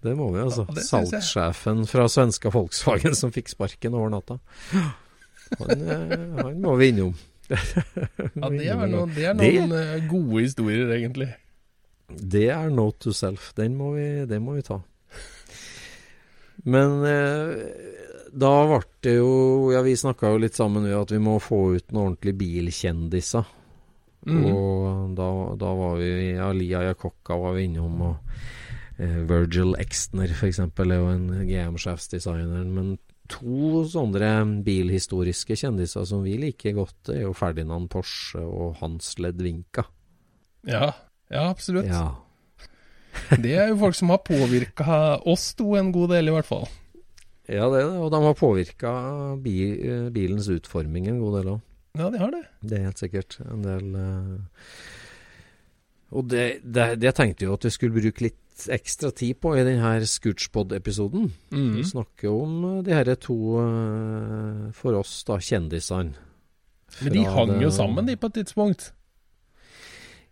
[0.00, 0.64] Det må vi, altså.
[0.68, 0.84] Ja.
[0.84, 4.38] Salgssjefen fra svenska Volkswagen som fikk sparken over natta.
[5.58, 7.16] Han, eh, han må vi innom.
[7.50, 11.32] Ja, det er noen, det er noen det, gode historier, egentlig.
[12.10, 13.50] Det er note to self.
[13.58, 14.80] Den må vi, den må vi ta.
[16.68, 17.62] Men eh,
[18.30, 21.60] da ble det jo Ja, vi snakka jo litt sammen om at vi må få
[21.78, 23.48] ut noen ordentlige bilkjendiser.
[24.28, 24.42] Mm.
[24.52, 25.28] Og da,
[25.60, 30.60] da var vi Alia Jakokka var vi innom, og eh, Virgil Exner f.eks.
[30.60, 32.74] er jo en GM-sjefsdesigneren.
[32.76, 32.98] Men
[33.30, 39.86] to sånne bilhistoriske kjendiser som vi liker godt, er jo Ferdinand Porsche og Hans Ledvinka.
[40.68, 40.90] Ja,
[41.32, 41.88] ja absolutt.
[41.88, 42.10] Ja.
[43.42, 46.68] Det er jo folk som har påvirka oss to en god del, i hvert fall.
[47.50, 47.98] Ja, det er det.
[47.98, 48.92] Og de har påvirka
[49.34, 51.66] eh, bilens utforming en god del òg.
[51.98, 52.44] Ja, de har det.
[52.62, 53.40] Det er helt sikkert.
[53.50, 54.36] En del uh...
[56.10, 59.62] Og det, det, det tenkte jo at vi skulle bruke litt ekstra tid på i
[59.66, 61.28] denne Scootspod-episoden.
[61.54, 61.68] Mm.
[61.78, 63.38] Vi snakker om eh, de her to,
[64.76, 66.14] for oss, da, kjendisene.
[67.00, 68.90] Men de hang hang jo sammen, de, på et tidspunkt.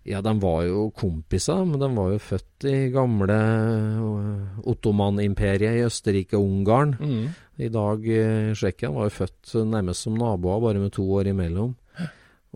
[0.08, 5.84] Ja, de var jo kompiser, men de var jo født i gamle eh, Ottoman-imperiet i
[5.84, 6.94] Østerrike og Ungarn.
[6.96, 7.26] Mm.
[7.60, 11.76] I dag eh, Tsjekkia var jo født nærmest som naboer, bare med to år imellom.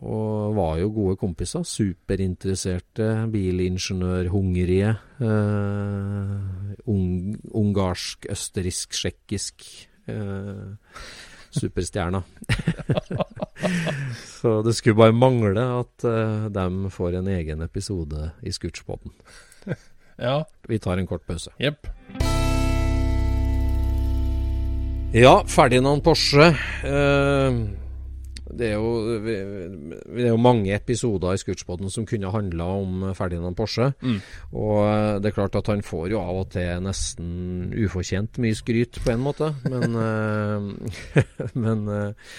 [0.03, 1.67] Og var jo gode kompiser.
[1.69, 4.95] Superinteresserte, bilingeniørhungrige.
[5.21, 9.69] Eh, ung, ungarsk, østerriksk, tsjekkisk.
[10.09, 10.73] Eh,
[11.53, 12.23] superstjerner.
[14.43, 19.15] Så det skulle bare mangle at uh, de får en egen episode i Scootspoden.
[20.23, 21.51] Ja, Vi tar en kort pause.
[21.59, 21.89] jepp.
[25.17, 26.53] Ja, Ferdinand Porsche.
[26.85, 27.73] Uh,
[28.53, 33.57] det, er jo, det er jo mange episoder i Scootspoden som kunne handla om Ferdinand
[33.57, 33.93] Porsche.
[34.53, 38.59] Og eh, det er klart at han får jo av og til nesten ufortjent mye
[38.59, 39.53] skryt, på en måte.
[39.65, 41.09] Men, eh,
[41.65, 42.37] men eh,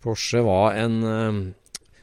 [0.00, 1.40] Porsche var en eh,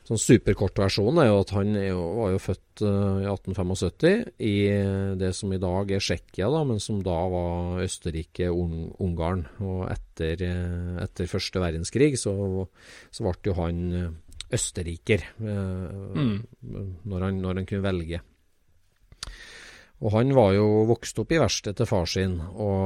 [0.07, 4.53] sånn superkort versjon er jo at han jo, var jo født eh, i 1875 i
[5.19, 9.43] det som i dag er Tsjekkia, da, men som da var Østerrike-Ungarn.
[9.67, 12.33] Og etter, eh, etter første verdenskrig så,
[13.11, 14.09] så ble jo han eh,
[14.55, 16.35] østerriker mm.
[16.63, 18.21] når, han, når han kunne velge.
[19.97, 22.83] Og han var jo vokst opp i verkstedet til far sin, og,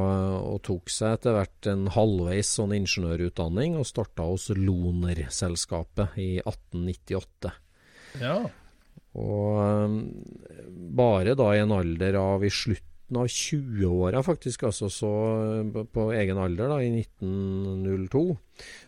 [0.47, 7.52] og tok seg etter hvert en halvveis sånn ingeniørutdanning, og starta hos Loner-selskapet i 1898.
[8.21, 8.38] Ja.
[9.19, 9.97] Og um,
[10.95, 12.52] bare da i en alder av i
[13.12, 15.12] slutten av 20-åra, faktisk, altså så
[15.91, 18.38] på egen alder, da, i 1902,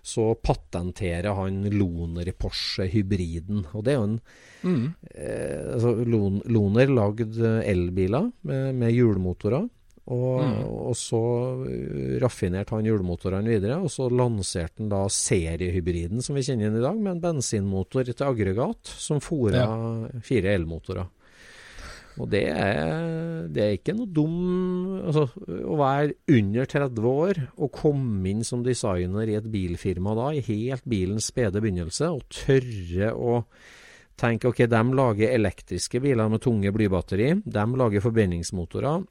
[0.01, 3.65] så patenterer han Loner Porsche hybriden.
[3.73, 4.19] Og det er jo en
[5.15, 9.69] eh, altså, Loner lagde elbiler med, med hjulmotorer.
[10.03, 11.19] Og, og så
[11.63, 16.81] uh, raffinerte han hjulmotorene videre, og så lanserte han da seriehybriden som vi kjenner igjen
[16.81, 19.63] i dag, med en bensinmotor til aggregat som fora
[20.19, 21.07] fire elmotorer.
[22.21, 24.34] Og det er, det er ikke noe dum
[25.02, 30.28] altså, Å være under 30 år og komme inn som designer i et bilfirma da,
[30.38, 33.39] i helt bilens spede begynnelse, og tørre å
[34.19, 39.02] tenke ok, de lager elektriske biler med tunge blybatteri, de lager forbrenningsmotorer.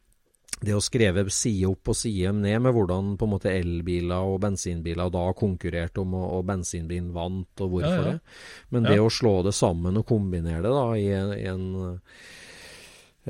[0.63, 4.39] Det å skrive side opp og side ned med hvordan på en måte elbiler og
[4.45, 8.13] bensinbiler da konkurrerte om, og, og bensinbilen vant, og hvorfor Ja, ja.
[8.13, 8.37] det.
[8.71, 9.03] Men det Ja.
[9.03, 11.09] å slå det sammen og kombinere det da i
[11.43, 11.67] i en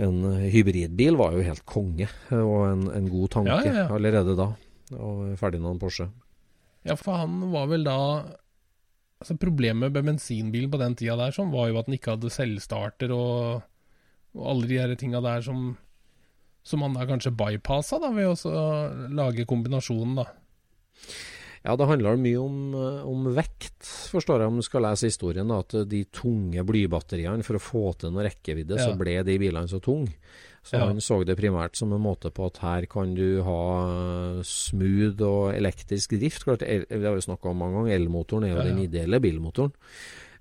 [0.01, 3.89] en hybridbil var jo helt konge, og en, en god tanke Ja, ja, ja.
[3.93, 4.47] allerede da.
[4.97, 6.07] Og Ferdinand Porsche.
[6.85, 7.99] Ja, for han var vel da
[9.23, 12.33] Altså Problemet med bensinbilen på den tida der sånn, var jo at den ikke hadde
[12.35, 13.61] selvstarter og,
[14.35, 15.77] og alle de her tinga der som
[16.67, 18.65] Som han da kanskje bypassa da, ved å
[19.15, 20.27] lage kombinasjonen, da.
[21.65, 25.47] Ja, det handler mye om, eh, om vekt, forstår jeg, om du skal lese historien.
[25.47, 29.69] da, At de tunge blybatteriene, for å få til noe rekkevidde, så ble de bilene
[29.71, 30.11] så tunge.
[30.65, 30.87] Så Ja.
[30.87, 35.21] han så det primært som en måte på at her kan du ha eh, smooth
[35.23, 36.45] og elektrisk drift.
[36.45, 38.75] Klart, el, Vi har jo snakka om mange ganger, elmotoren er jo Ja, ja.
[38.75, 39.73] den ideelle bilmotoren.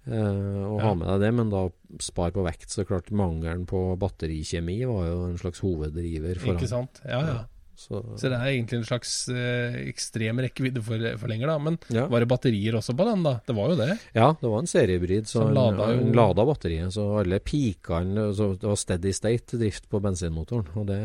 [0.08, 0.86] Eh, og Ja.
[0.88, 2.70] ha med deg det, men da spar på vekt.
[2.70, 6.68] Så klart mangelen på batterikjemi var jo en slags hoveddriver for Ikke han.
[6.68, 7.02] sant?
[7.06, 7.46] Ja, ja.
[7.82, 11.56] Så, Så det er egentlig en slags eh, ekstrem rekkevidde for, lenger da.
[11.66, 12.04] Men ja.
[12.12, 13.34] var det batterier også på den, da?
[13.48, 13.90] Det var jo det.
[14.18, 16.94] Ja, det var en seriehybrid, så Som han, lada jo- lada batteriet.
[16.94, 21.00] Så alle pikene så Det var steady state drift på bensinmotoren, og det,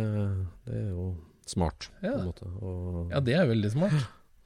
[0.69, 1.09] det er jo
[1.47, 2.17] smart, på Ja.
[2.61, 3.97] Og, Ja, det er veldig smart.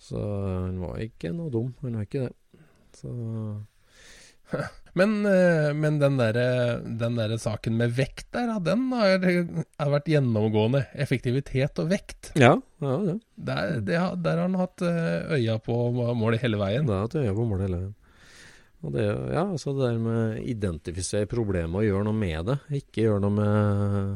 [0.01, 2.35] Så han var ikke noe dum, han var ikke det.
[2.97, 3.11] Så
[4.99, 10.83] Men, eh, men den derre der saken med vekt der, den har, har vært gjennomgående.
[10.99, 12.33] Effektivitet og vekt.
[12.35, 13.15] Ja, ja, ja.
[13.37, 16.89] Der, det, der har han hatt eh, øya på målet hele veien.
[16.89, 17.97] Det har hatt øya på målet hele veien.
[18.81, 22.59] Og det, ja, altså det der med identifisere problemet og gjøre noe med det.
[22.81, 24.15] Ikke gjøre noe med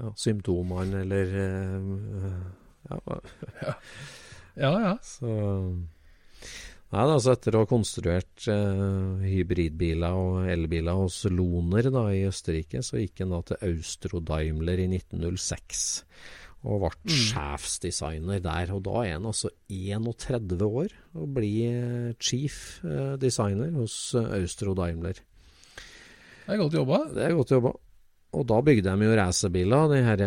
[0.00, 2.38] ja, symptomene eller eh,
[2.88, 3.18] ja,
[4.56, 4.94] Ja, ja.
[5.04, 5.28] Så
[6.94, 12.82] Nei, altså etter å ha konstruert eh, hybridbiler og elbiler hos Loner da, i Østerrike,
[12.86, 15.86] så gikk han da til Austro Daimler i 1906
[16.66, 18.72] og ble sjefsdesigner der.
[18.74, 24.30] Og da er han altså 31 år og blir eh, chief eh, designer hos eh,
[24.40, 25.20] Austro Daimler.
[26.46, 27.02] Det er godt jobba.
[27.14, 27.74] Det er godt jobba.
[28.36, 30.20] Og da bygde de jo racerbiler, de her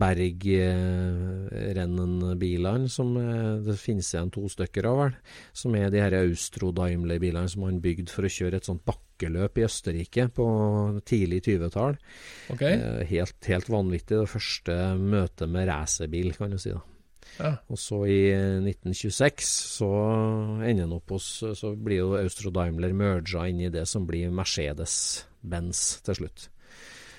[0.00, 5.14] Bergrennen-bilene som eh, det finnes igjen to stykker av, vel.
[5.52, 9.58] Som er de her Austro Daimler-bilene som han bygde for å kjøre et sånt bakkeløp
[9.60, 10.46] i Østerrike på
[11.08, 11.94] tidlig 20-tall.
[12.54, 12.62] Ok.
[12.70, 14.16] Eh, helt, helt vanvittig.
[14.22, 16.70] Det første møtet med racerbil, kan du si.
[16.72, 16.80] da.
[17.40, 17.52] Ja.
[17.70, 19.44] Og så i 1926
[19.76, 19.90] så
[20.66, 24.30] ender han opp hos Så blir jo Austro Daimler merga inn i det som blir
[24.34, 26.40] Mercedes-Benz til slutt.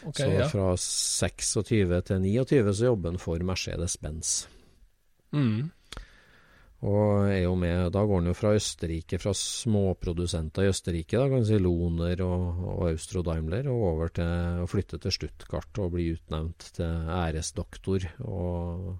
[0.07, 0.47] Ok, så ja.
[0.51, 4.33] fra 26 til 29 så jobber han for Mercedes-Benz.
[5.31, 5.69] Mm.
[6.81, 11.27] Og er jo med, Da går han jo fra Østerrike, fra småprodusenter i Østerrike, da
[11.29, 15.81] kan du si Loner og, og Austro Daimler, og over til å flytte til Stuttgart
[15.83, 18.97] og bli utnevnt til æresdoktor og,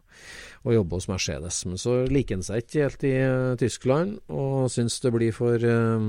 [0.62, 1.64] og jobbe hos Mercedes.
[1.66, 3.16] Men så liker han seg ikke helt i
[3.64, 6.06] Tyskland, og syns det blir for uh,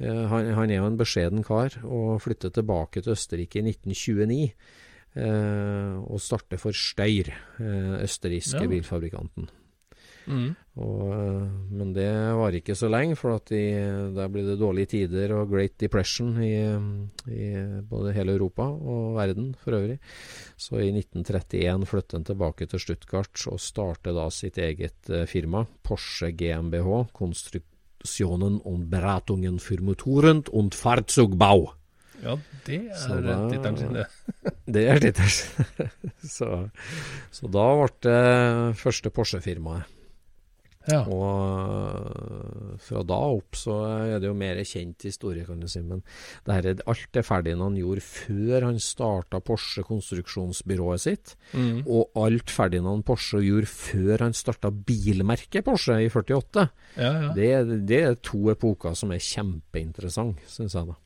[0.00, 4.50] han, han, er jo en beskjeden kar, og flytter tilbake til Østerrike i 1929.
[5.16, 7.30] Uh, og starter for Steyr,
[8.04, 8.68] østerrikske ja.
[8.68, 9.48] bilfabrikanten.
[10.26, 10.54] Mm.
[10.82, 11.44] Og, eh,
[11.78, 13.62] men det var ikke så lenge, for at de,
[14.16, 16.56] der ble det dårlige tider og Great Depression i,
[17.30, 17.46] i,
[17.86, 20.00] både hele Europa og verden for øvrig.
[20.58, 26.32] Så i 1931 flyttet han tilbake til Stuttgart og startet da sitt eget firma, Porsche
[26.34, 27.06] GmbH,
[28.06, 31.72] Konstruksjonen und Beratungen für Motoren und Fahrzeugbau.
[32.22, 34.06] Ja, det er tittelen sin, det.
[34.66, 35.90] det er tittelen.
[36.22, 36.70] så,
[37.30, 39.95] så da ble det første Porsche-firmaet.
[40.86, 41.00] Ja.
[41.10, 45.82] Og eh, fra da opp så er det jo mer kjent historie, kan du si.
[45.82, 46.02] Men
[46.46, 51.82] det her, alt det Ferdinand gjorde før han starta Porsche konstruksjonsbyrået sitt, mm.
[51.84, 57.32] og alt Ferdinand Porsche gjorde før han starta bilmerket Porsche i 48, ja, ja.
[57.36, 57.50] Det,
[57.88, 60.98] det, er to epoker som er kjempeinteressante, syns jeg da.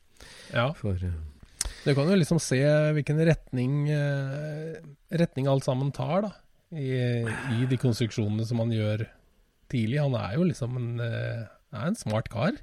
[0.53, 0.67] Ja.
[0.77, 2.61] For, uh, du kan jo liksom se
[2.93, 4.77] hvilken retning, uh,
[5.17, 6.35] retning alt sammen tar, da.
[6.71, 9.01] I, I de konstruksjonene som man gjør
[9.71, 9.99] tidlig.
[10.03, 12.59] Han er jo liksom en, eh, er en smart kar.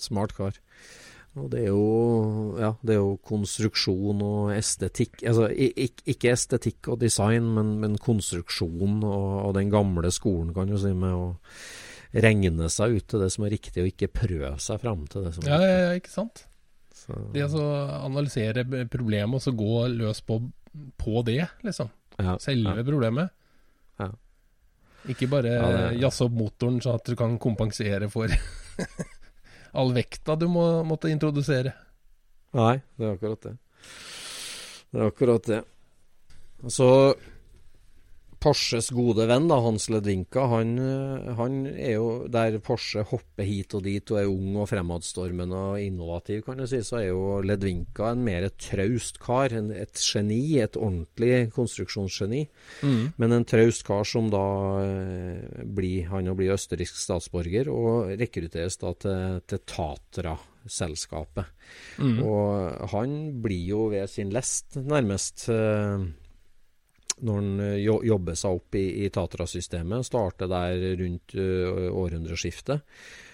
[0.00, 0.58] Smart kar.
[1.40, 5.22] Og det er jo, ja, det er jo konstruksjon og estetikk.
[5.24, 10.76] Altså ikke estetikk og design, men, men konstruksjon og, og, den gamle skolen, kan du
[10.80, 11.30] si, med å
[12.12, 15.32] regne seg ut til det som er riktig, og ikke prøve seg fram til det
[15.38, 15.78] som er riktig.
[15.80, 16.44] Ja, ikke sant.
[16.92, 17.16] Så.
[17.32, 17.64] Det altså
[18.02, 20.36] analysere problemet og så gå løs på,
[21.00, 21.88] på det, liksom.
[22.20, 23.32] Ja, Selve problemet.
[25.10, 28.30] Ikke bare ja, jazze opp motoren sånn at du kan kompensere for
[29.78, 31.72] all vekta du må, måtte introdusere.
[32.54, 33.54] Nei, det er akkurat det.
[34.92, 35.60] Det er akkurat det.
[36.70, 36.88] Så
[38.42, 43.74] Porsches gode venn, da, Hans Ledvinka, han, eh, han, er jo der Porsche hopper hit
[43.78, 47.38] og dit og er ung og fremadstormende og innovativ, kan du si, så er jo
[47.46, 49.54] Ledvinka en mer traust kar.
[49.54, 52.42] En, et geni, et ordentlig konstruksjonsgeni.
[52.82, 53.04] Mm.
[53.22, 54.46] Men en traust kar som da
[54.82, 61.46] eh, blir Han blir østerriksk statsborger og rekrutteres da til, til Tatra-selskapet.
[62.02, 62.18] Mm.
[62.26, 65.46] Og han blir jo ved sin lest, nærmest.
[65.52, 66.10] Eh,
[67.22, 70.06] når han eh, jobber seg opp i, i Tatra-systemet.
[70.06, 72.82] Starter der rundt uh, århundreskiftet.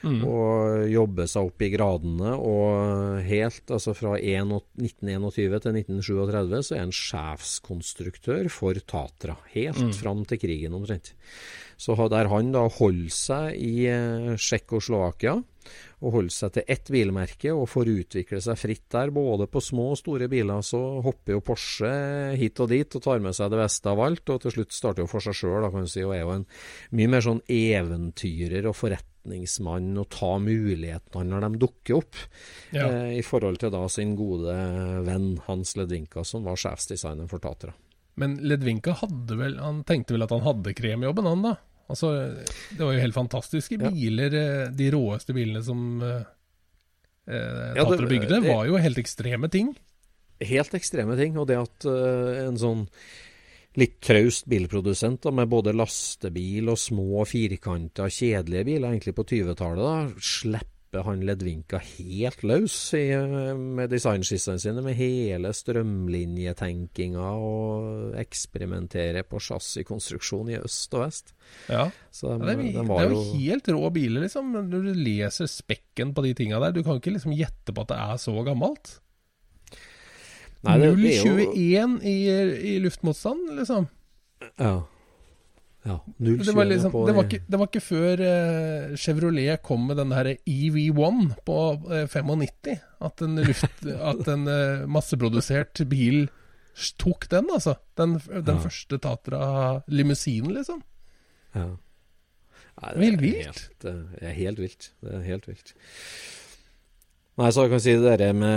[0.05, 0.20] Mm.
[0.29, 2.35] Og jobber seg opp i gradene.
[2.37, 9.38] Og helt altså fra 1921 til 1937 så er han sjefskonstruktør for Tatra.
[9.55, 9.94] Helt mm.
[9.96, 11.14] fram til krigen omtrent.
[11.79, 15.38] Så der han da holder seg i uh, Tsjekkoslovakia
[15.98, 19.90] og holde seg til ett bilmerke og får utvikle seg fritt der, både på små
[19.94, 20.62] og store biler.
[20.62, 21.90] Så hopper jo Porsche
[22.38, 25.04] hit og dit og tar med seg det beste av alt, og til slutt starter
[25.04, 26.46] jo for seg sjøl, kan du si, og er jo en
[26.98, 32.22] mye mer sånn eventyrer og forretningsmann og ta mulighetene når de dukker opp,
[32.70, 32.87] ja.
[32.87, 34.54] eh, i forhold til da sin gode
[35.08, 37.74] venn Hans Ledvinka, som var sjefsdesigneren for Tatra.
[38.18, 41.58] Men Ledvinka hadde vel, han tenkte vel at han hadde kremjobben, han da?
[41.88, 42.11] Altså,
[42.77, 44.35] det var jo helt fantastiske biler.
[44.35, 44.48] Ja.
[44.64, 46.27] Eh, de råeste bilene som eh,
[47.29, 49.72] Tatra ja, bygde, var jo helt ekstreme ting.
[50.44, 51.37] Helt ekstreme ting.
[51.40, 52.87] Og det at uh, en sånn
[53.79, 60.16] litt traust bilprodusent da, med både lastebil og små firkanta, kjedelige biler egentlig på 20-tallet,
[60.18, 63.05] slipper han Ledvinka helt løs i,
[63.55, 71.35] med designskissene sine, med hele strømlinjetenkinga og eksperimentere på chassiskonstruksjon i øst og vest.
[71.68, 74.55] Ja, Så ja det, er, de det, er, jo helt rå biler, liksom.
[74.57, 77.92] Når du leser spekken på de tinga der, du kan ikke liksom gjette på at
[77.92, 78.98] det er så gammelt.
[80.64, 82.16] 0,21 i,
[82.74, 83.87] i luftmotstand, liksom.
[84.59, 84.79] Ja.
[85.88, 89.96] Ja, det, var liksom, det, var ikke, det var ikke før uh, Chevrolet kom med
[89.96, 92.77] den her EV1 på uh, eh, 95
[93.09, 96.29] at en, luft, at en uh, masseprodusert bil
[97.01, 97.74] tok den, altså.
[97.98, 98.62] Den, den ja.
[98.62, 100.82] første Tatra-limousinen, liksom.
[101.57, 101.66] Ja.
[102.78, 103.61] Nei, det, er helt vilt.
[103.82, 104.84] det er helt vilt.
[105.03, 105.68] Det er helt vilt.
[107.39, 108.57] Nei, så jeg kan si det der med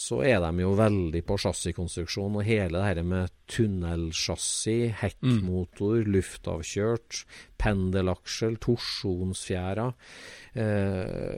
[0.00, 2.38] så er de jo veldig på chassiskonstruksjon.
[2.40, 7.24] Og hele det her med tunnelsjassi, hekkmotor, luftavkjørt,
[7.60, 9.88] pendelaksjel, torsjonsfjæra
[10.56, 11.34] eh,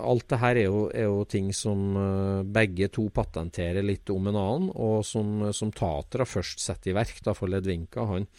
[0.00, 4.30] Alt det her er jo, er jo ting som eh, begge to patenterer litt om
[4.30, 8.06] en annen, og som, som Tatra først setter i verk da, for Ledvinka.
[8.08, 8.30] Han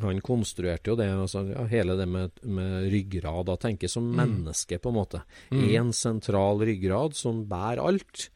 [0.00, 3.46] han konstruerte jo det, altså, ja, hele det med, med ryggrad.
[3.48, 4.16] Da tenker som mm.
[4.20, 5.22] menneske, på en måte.
[5.50, 5.94] Én mm.
[5.96, 8.28] sentral ryggrad som bærer alt.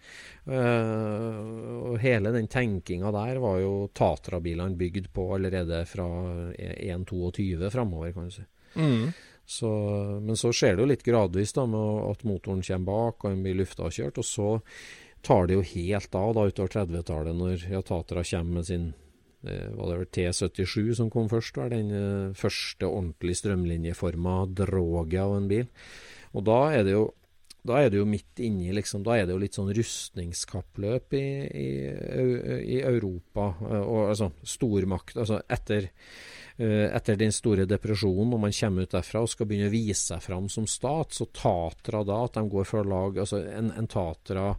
[0.43, 6.09] Uh, og hele den tenkinga der var jo Tatra-bilene bygd på allerede fra
[6.57, 8.49] 1.22 framover, kan du si.
[8.75, 9.13] Mm.
[9.45, 9.71] Så,
[10.23, 13.43] men så skjer det jo litt gradvis da, med at motoren kommer bak og en
[13.45, 14.19] blir luftavkjørt.
[14.23, 14.51] Og så
[15.23, 18.91] tar det jo helt av da utover 30-tallet, når Tatra kommer med sin
[19.43, 25.35] var det vel T77 som kom først, var den uh, første ordentlig strømlinjeforma droget av
[25.39, 25.67] en bil.
[26.33, 27.11] Og da er det jo
[27.71, 31.69] er det jo midt inni liksom, Da er det jo litt sånn rustningskappløp i, i,
[32.75, 33.53] i Europa.
[33.69, 35.87] Eh, og altså stormakt altså etter,
[36.59, 40.25] etter den store depresjonen, når man kommer ut derfra og skal begynne å vise seg
[40.27, 44.51] fram som stat, så Tatra da at de går for lag altså En, en Tatra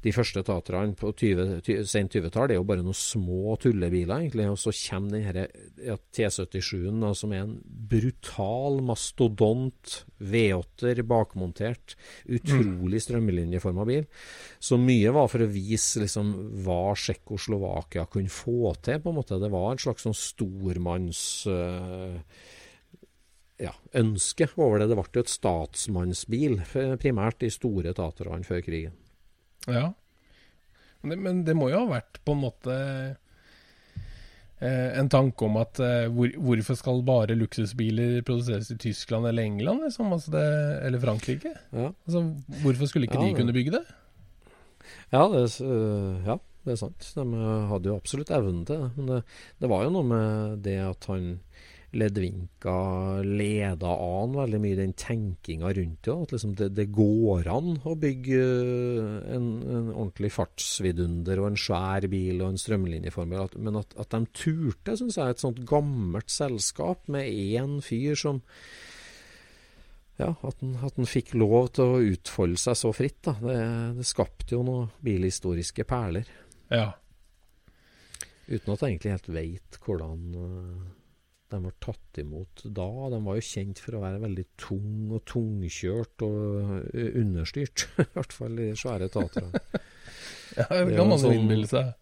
[0.00, 4.46] de første taterne på 20, 20, sent 20-tall er jo bare noen små tullebiler, egentlig.
[4.48, 5.44] Og så kommer denne
[5.84, 7.58] ja, T77-en, som er en
[7.90, 11.98] brutal mastodont V8-er bakmontert.
[12.32, 14.08] Utrolig strømlinjeforma bil.
[14.56, 16.32] Så mye var for å vise liksom
[16.64, 19.40] hva Tsjekkoslovakia kunne få til, på en måte.
[19.42, 21.22] Det var en slags sånn stormanns...
[21.50, 22.16] Uh,
[23.60, 24.88] ja, ønske over det.
[24.88, 26.58] Det ble jo et statsmannsbil,
[27.02, 28.96] primært de store taterne før krigen.
[29.68, 29.90] Ja.
[31.02, 32.74] Men, men, det må jo ha vært på en måte
[34.60, 39.48] eh, en tanke om at eh, hvor, hvorfor skal bare luksusbiler produseres i Tyskland eller
[39.48, 40.12] England, liksom?
[40.12, 40.44] altså det,
[40.86, 41.54] eller Frankrike?
[41.72, 41.90] Ja.
[42.06, 42.24] Altså,
[42.62, 43.84] hvorfor skulle ikke ja, de kunne bygge det?
[45.10, 47.12] Ja det, uh, ja, det er sant.
[47.16, 47.24] De
[47.70, 48.90] hadde jo absolutt evnen til det.
[48.96, 49.20] Men det,
[49.62, 51.32] det var jo noe med det at han
[51.90, 52.72] Ledvinka
[53.26, 56.14] leda an veldig mye den tenkinga rundt det.
[56.14, 61.58] At liksom det, det, går an å bygge eh, en, en, ordentlig fartsvidunder og en
[61.58, 63.58] svær bil og en strømlinjeformel.
[63.58, 68.38] Men at, at de turte, syns jeg, et sånt gammelt selskap med én fyr som
[70.20, 73.22] ja, at han, at han, fikk lov til å utfolde seg så fritt.
[73.26, 73.34] da.
[73.40, 73.58] Det,
[73.98, 76.28] det skapte jo noen bilhistoriske perler.
[76.70, 76.92] Ja.
[78.50, 80.88] Uten at jeg egentlig helt veit hvordan uh,
[81.50, 82.88] de ble tatt imot da.
[83.12, 87.88] De var jo kjent for å være veldig tung og tungkjørt og understyrt.
[88.04, 89.64] I hvert fall de svære tatere.
[90.58, 91.94] ja, det kan man jo innbille seg.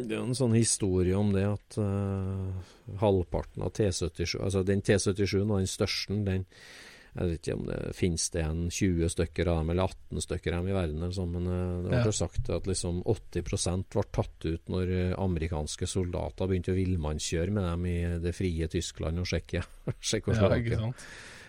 [0.00, 2.70] Det er en sånn historie om det at uh,
[3.02, 6.46] halvparten av T77 Altså den T77 og den største, den
[7.10, 10.54] jeg vet ikke om det finnes det en 20 stykker av dem, eller 18 stykker
[10.54, 12.18] av dem i verden, eller sånn, men uh, det ble ja.
[12.20, 17.66] sagt at liksom 80% ble tatt ut når uh, amerikanske soldater begynte å villmannskjøre med
[17.66, 19.64] dem i det frie Tyskland og Tsjekkia.
[19.90, 20.92] ja,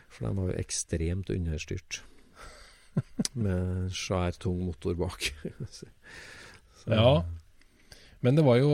[0.10, 2.02] For de var jo ekstremt understyrt.
[3.38, 5.30] med svær, tung motor bak.
[6.90, 7.14] ja.
[8.26, 8.74] Men det var jo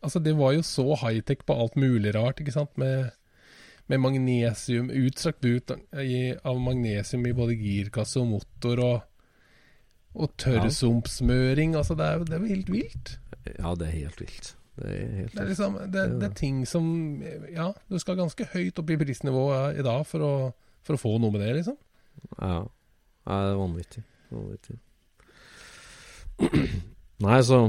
[0.00, 3.10] Altså, det var jo så high-tech på alt mulig rart, ikke sant, med
[3.90, 9.00] med magnesium, utstrakt bruk av magnesium i både girkasse og motor, og,
[10.14, 11.74] og tørrsumpsmøring.
[11.78, 13.12] Altså, det er, det er jo helt vilt.
[13.56, 14.52] Ja, det er helt vilt.
[14.80, 16.84] Det er, helt det, er liksom, det, det er, ting som
[17.52, 20.32] Ja, du skal ganske høyt opp i prisnivået i dag for å,
[20.86, 21.76] for å få noe med det, liksom.
[22.38, 22.62] Ja.
[23.26, 24.04] ja det er vanvittig.
[24.30, 24.78] vanvittig.
[27.26, 27.64] Nei, så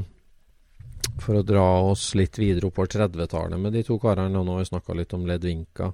[1.19, 4.37] for å dra oss litt videre oppover 30-tallet med de to karene.
[4.39, 5.91] Og nå har vi snakka litt om Ledvinka.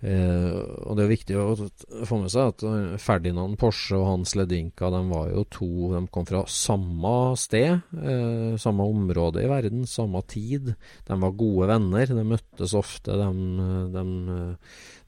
[0.00, 1.66] Eh, og det er viktig å
[2.08, 6.00] få med seg at eh, Ferdinand Porsche og Hans Ledvinka de var jo to De
[6.08, 10.72] kom fra samme sted, eh, samme område i verden, samme tid.
[11.04, 12.14] De var gode venner.
[12.16, 13.12] De møttes ofte.
[13.20, 14.06] De, de,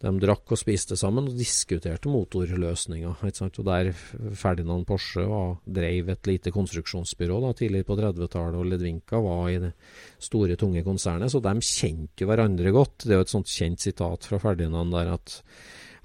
[0.03, 3.25] de drakk og spiste sammen og diskuterte motorløsninger.
[3.25, 3.93] Og der
[4.37, 9.61] Ferdinand Porsche var, drev et lite konstruksjonsbyrå da, tidligere på 30-tallet, og Ledvinka var i
[9.63, 9.73] det
[10.21, 13.07] store, tunge konsernet, så de kjente jo hverandre godt.
[13.07, 15.39] Det er jo et sånt kjent sitat fra Ferdinand der at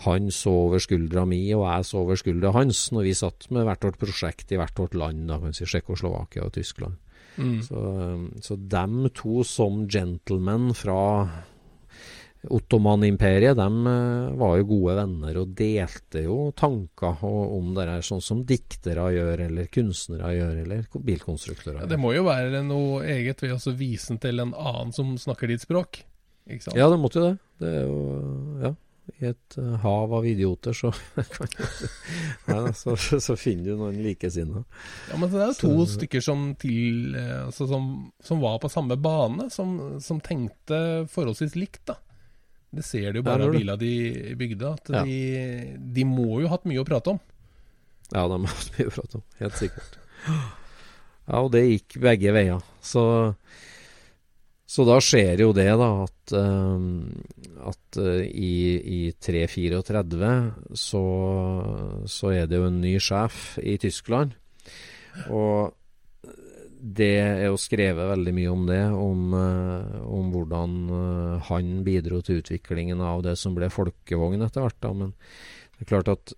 [0.05, 3.65] han så over skuldra mi, og jeg så over skuldra hans, når vi satt med
[3.65, 6.99] hvert vårt prosjekt i hvert vårt land, da vi si Tsjekkoslovakia og Tyskland.
[7.37, 7.61] Mm.
[7.65, 7.81] Så,
[8.45, 11.01] så dem to som gentlemen fra
[12.53, 18.23] Ottoman-imperiet de eh, var jo gode venner og delte jo tanker om det her, sånn
[18.23, 21.81] som diktere gjør, eller kunstnere gjør, eller bilkonstruktører.
[21.83, 25.17] Ja, det må jo være noe eget ved å vise den til en annen som
[25.19, 26.03] snakker ditt språk?
[26.47, 27.37] Ja, det måtte jo det.
[27.61, 28.01] Det er jo
[28.63, 28.73] Ja,
[29.15, 30.91] i et uh, hav av idioter, så,
[32.49, 34.65] Nei, så, så, finner du noen likesinnede.
[35.09, 37.87] Ja, men det er to så, stykker som, til, uh, altså, som,
[38.23, 41.97] som, var på samme bane, som, som, tenkte forholdsvis likt, da.
[42.77, 45.05] Det ser du jo bare av bilene de bygde, at ja.
[45.07, 47.21] de, de, må jo ha hatt mye å prate om.
[48.11, 49.97] Ja, de har hatt mye å prate om, helt sikkert.
[51.27, 52.59] Ja, og det gikk begge veier.
[52.83, 53.03] Så
[54.67, 60.31] så da skjer jo det, da, at, uh, at uh, i, i 334
[60.75, 61.03] så,
[62.03, 64.35] så er det jo en ny sjef i Tyskland.
[65.31, 65.71] Og
[66.77, 70.75] det er jo skrevet veldig mye om det, om, uh, om hvordan
[71.47, 74.81] han bidro til utviklingen av det som ble folkevogn etter hvert.
[74.83, 75.15] da, Men
[75.77, 76.35] det er klart at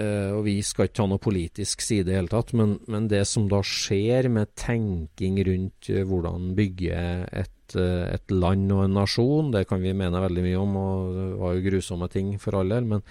[0.00, 3.22] og vi skal ikke ta noe politisk side i det hele tatt, men, men, det
[3.30, 8.98] som da skjer med tenking rundt uh, hvordan bygge et, uh, et, land og en
[8.98, 12.58] nasjon, det kan vi mene veldig mye om, og det var jo grusomme ting for
[12.58, 13.06] all del, men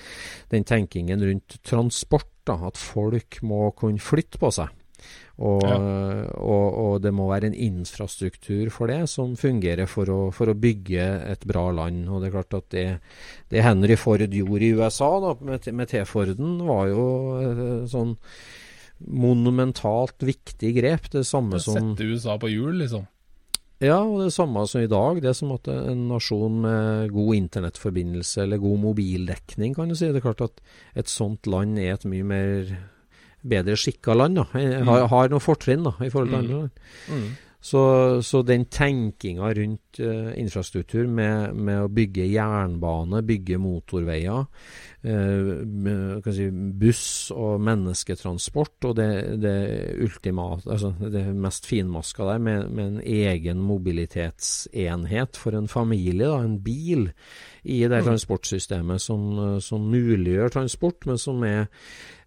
[0.51, 4.82] den tenkingen rundt transport, da, at folk må kunne flytte på seg.
[5.41, 5.77] Og, ja.
[6.37, 10.57] og, og, det må være en infrastruktur for det som fungerer for å, for å,
[10.57, 12.05] bygge et bra land.
[12.05, 12.85] Og Det er klart at det,
[13.49, 17.07] det Henry Ford gjorde i USA da, med, med T-Forden, var jo
[17.39, 18.13] eh, sånn
[19.09, 21.09] monumentalt viktig grep.
[21.11, 23.09] Det samme det som Sette USA på hjul, liksom?
[23.83, 25.17] Ja, og det samme som i dag.
[25.19, 30.07] Det er som at en nasjon med god internettforbindelse eller god mobildekning, kan du si.
[30.07, 30.61] Det er klart at
[30.95, 32.75] et sånt land er et mye mer
[33.43, 34.39] bedre skikka land.
[34.39, 34.87] da, mm.
[34.89, 36.43] har, har noen fortrinn da, i forhold til mm.
[36.43, 36.71] andre land.
[37.09, 37.27] Mm.
[37.63, 37.81] Så,
[38.27, 44.45] så, den tenkinga rundt infrastruktur med, med, å bygge jernbane, bygge motorveier,
[45.05, 46.47] uh, si,
[46.79, 49.09] buss og mennesketransport, og det,
[49.43, 49.55] det
[50.03, 56.41] ultimate, altså det mest finmaska der, med, med, en egen mobilitetsenhet for en familie, da,
[56.43, 57.09] en bil,
[57.63, 58.07] i det mm.
[58.09, 61.61] transportsystemet som, som muliggjør transport, men som er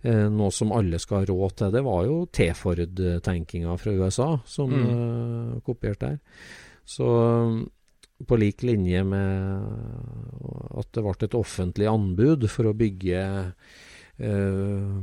[0.02, 1.74] eh, noe som alle skal ha råd til.
[1.74, 4.86] Det var jo T-Ford-tenkinga fra USA som mm.
[4.86, 6.22] eh, kopierte der.
[6.86, 7.06] Så
[8.26, 9.66] på lik linje med
[10.80, 13.24] at det ble et offentlig anbud for å bygge
[14.16, 14.94] eh,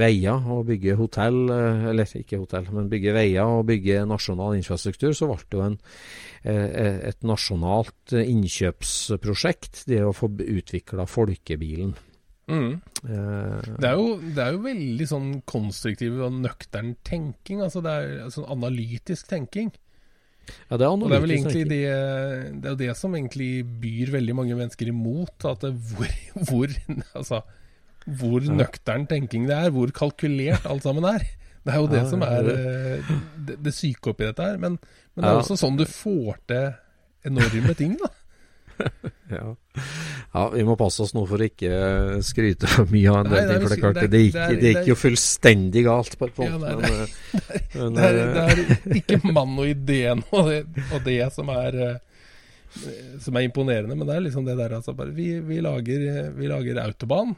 [0.00, 5.14] veier og bygge hotell, eh, eller ikke hotell, men bygge veier og bygge nasjonal infrastruktur,
[5.14, 5.78] så ble det jo en,
[6.42, 11.94] eh, et nasjonalt innkjøpsprosjekt, det å få utvikla folkebilen.
[12.44, 12.74] Mm.
[13.08, 17.62] Uh, det, er jo, det, er jo, veldig sånn konstruktiv og nøktern tenking.
[17.64, 19.70] Altså det er sånn analytisk tenking.
[20.70, 23.64] Ja, det er og det er vel egentlig det, det, er jo det som egentlig
[23.82, 25.46] byr veldig mange mennesker imot.
[25.50, 26.10] At det, hvor,
[26.48, 26.74] hvor,
[27.14, 27.40] altså,
[28.04, 28.58] hvor ja.
[28.62, 31.26] nøktern tenking det er, hvor kalkulert alt sammen er.
[31.64, 33.12] Det er jo det ja, som er eh,
[33.48, 34.58] det, det, syke oppi dette her.
[34.60, 34.76] Men,
[35.14, 36.66] men det er også sånn du får til
[37.24, 38.10] enorme ting, da.
[39.38, 39.54] ja.
[40.34, 40.44] Ja.
[40.50, 41.76] vi må passe oss nå for å ikke
[42.26, 43.60] skryte for mye av en del ting.
[43.62, 46.50] for det, klart, det, gikk, det, gikk, jo fullstendig galt på et punkt.
[46.50, 47.14] Ja, men, eh,
[47.78, 51.80] men, det, er, det, er, ikke mann og ideen og det, og det som er
[51.86, 52.02] eh,
[53.22, 56.48] som er imponerende, men det er liksom det der altså bare, vi, vi, lager, vi
[56.50, 57.36] lager autobahn,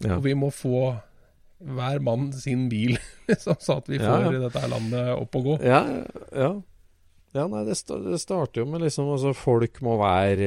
[0.00, 0.16] ja.
[0.16, 0.94] og vi må få
[1.56, 2.96] hver mann sin bil,
[3.28, 5.58] liksom, så at vi får ja, dette landet opp og gå.
[5.66, 5.84] Ja,
[6.32, 6.54] ja.
[7.36, 10.46] Ja, nei, det, det starter jo med liksom altså, Folk må være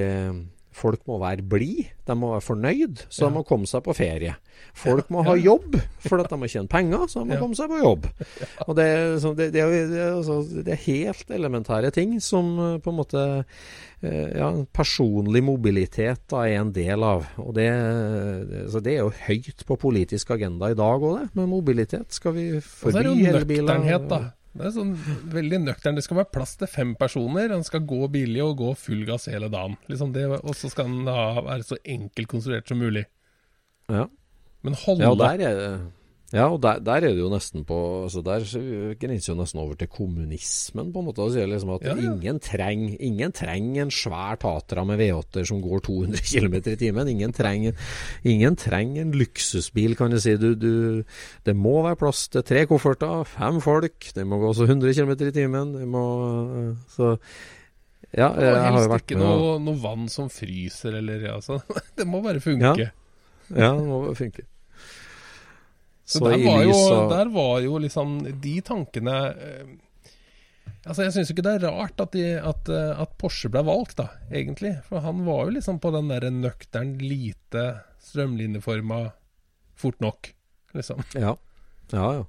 [0.79, 4.35] Folk må være blide, de må være fornøyd, så de må komme seg på ferie.
[4.75, 5.75] Folk må ha jobb,
[6.05, 8.07] for at de må tjene penger, så de må komme seg på jobb.
[8.67, 8.87] Og det,
[9.23, 9.65] så det, det,
[10.05, 16.25] altså, det, er helt elementære ting som eh, på en måte eh, ja, personlig mobilitet
[16.31, 17.27] da, er en del av.
[17.43, 17.69] Og det,
[18.71, 21.29] så det er jo høyt på politisk agenda i dag òg, det.
[21.39, 22.11] Med mobilitet.
[22.15, 22.93] Skal vi forby elbiler?
[22.93, 24.21] Og så er det jo nøkternhet, da.
[24.49, 24.95] Det er sånn
[25.29, 25.97] veldig nøktern.
[25.97, 27.51] Det skal være plass til fem personer.
[27.53, 29.77] Han skal gå billig og gå full gass hele dagen.
[29.91, 31.05] Liksom og så skal han
[31.45, 33.05] være så enkelt konstruert som mulig.
[33.89, 34.07] Ja.
[34.65, 35.77] Men holde ja, der er,
[36.29, 37.75] ja, og der, der, er det jo nesten på
[38.05, 38.43] altså Der
[39.01, 41.23] grenser jo nesten over til kommunismen, på en måte.
[41.25, 42.11] Og sier liksom at ja, ja.
[42.11, 47.09] ingen trenger ingen treng en svær Tatra med V8-er som går 200 km i timen.
[47.15, 50.35] Ingen trenger ingen treng en luksusbil, kan du si.
[50.37, 51.01] Du, du,
[51.49, 54.11] det må være plass til tre kofferter, fem folk.
[54.13, 55.73] Det må gå også 100 km i timen.
[55.79, 56.05] Det må
[56.93, 57.15] Så
[58.13, 61.59] ja, jeg, jeg har jo vært med noe, noe vann som fryser, eller altså
[61.97, 62.73] Det må bare funke.
[62.85, 62.93] Ja,
[63.49, 64.45] ja det må bare funke.
[66.09, 66.79] Så, der, var jo,
[67.11, 69.69] der var jo liksom de tankene eh,
[70.87, 73.97] Altså Jeg syns ikke det er rart at, de, at, eh, at, Porsche ble valgt,
[73.99, 74.77] da, egentlig.
[74.87, 77.65] For han var jo liksom på den derre nøktern, lite,
[78.07, 79.01] strømlinjeforma
[79.77, 80.31] fort nok,
[80.77, 81.03] liksom.
[81.19, 81.35] Ja.
[81.91, 82.23] Ja, ja.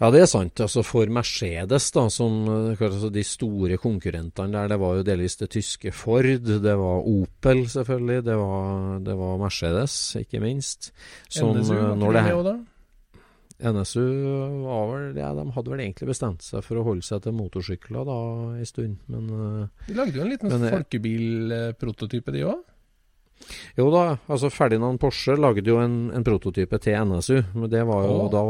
[0.00, 0.60] Ja, det er sant.
[0.64, 5.36] Altså For Mercedes, da, som eh, altså de store konkurrentene der, det var jo delvis
[5.42, 10.94] det tyske Ford, det var Opel selvfølgelig, det var, det var Mercedes, ikke minst.
[11.28, 12.56] Som, NSU var når det da?
[13.60, 14.00] NSU
[14.64, 18.08] var vel, ja, de hadde vel egentlig bestemt seg for å holde seg til motorsykler
[18.08, 18.18] da
[18.56, 22.64] en stund, men eh, De lagde jo en liten folkebilprototype, de òg?
[23.78, 27.40] Jo da, altså Ferdinand Porsche lagde jo en, en prototype til NSU.
[27.54, 28.28] Men det var jo oh.
[28.32, 28.42] da,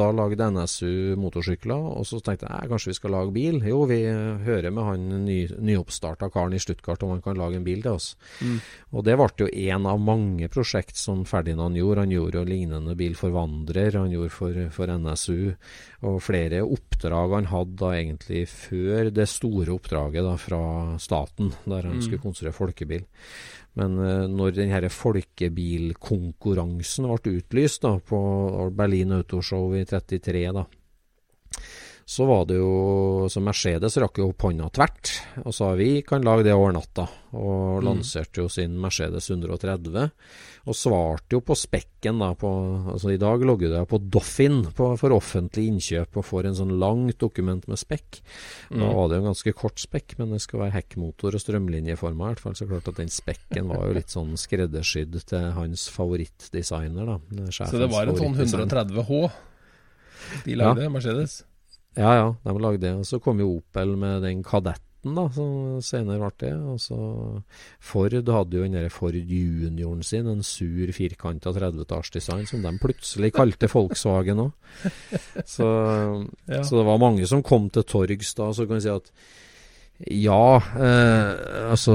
[0.00, 3.60] da lagde NSU motorsykler, og så tenkte jeg kanskje vi skal lage bil.
[3.66, 4.00] Jo, vi
[4.46, 7.98] hører med han ny, nyoppstarta karen i Stuttgart om han kan lage en bil til
[7.98, 8.12] oss.
[8.40, 8.58] Mm.
[8.94, 12.06] Og det ble jo en av mange prosjekt som Ferdinand gjorde.
[12.06, 15.54] Han gjorde jo lignende bil for Vandrer, han gjorde for, for NSU,
[16.06, 20.62] og flere oppdrag han hadde da egentlig før det store oppdraget da fra
[21.02, 22.04] staten, der han mm.
[22.06, 23.04] skulle konstruere folkebil.
[23.78, 28.18] Men uh, når denne folkebilkonkurransen ble utlyst da, på
[28.76, 30.64] Berlin Autoshow i 33, da,
[32.10, 35.12] så var det jo Så Mercedes rakk jo opp hånda tvert
[35.44, 37.04] og sa vi kan lage det over natta.
[37.38, 37.84] Og mm.
[37.86, 40.08] lanserte jo sin Mercedes 130.
[40.66, 42.50] Og svarte jo på spekken da på
[42.90, 46.72] Altså i dag logger det på Doffin på, for offentlig innkjøp og får en sånn
[46.82, 48.18] langt dokument med spekk.
[48.72, 48.82] Mm.
[48.82, 52.26] Da var det jo en ganske kort spekk, men det skal være hekkmotor og strømlinjeforma
[52.26, 52.56] i hvert fall.
[52.58, 57.46] Så klart at den spekken var jo litt sånn skreddersydd til hans favorittdesigner, da.
[57.54, 59.22] Så det var en sånn 130 H
[60.44, 60.92] de lagde, ja.
[60.92, 61.40] Mercedes?
[61.98, 62.94] Ja, ja, de lagde det.
[63.00, 66.52] Og så kom jo Opel med den Kadetten, da, som senere ble det.
[66.54, 66.98] Og så
[67.82, 73.32] Ford hadde jo den der Ford Junioren sin, en sur firkanta 30-tallsdesign, som de plutselig
[73.36, 74.54] kalte Volkswagen òg.
[75.44, 75.66] Så,
[76.46, 76.62] ja.
[76.62, 78.52] så, det var mange som kom til torgs da.
[78.54, 79.12] Så kan vi si at
[80.08, 81.94] ja, eh, altså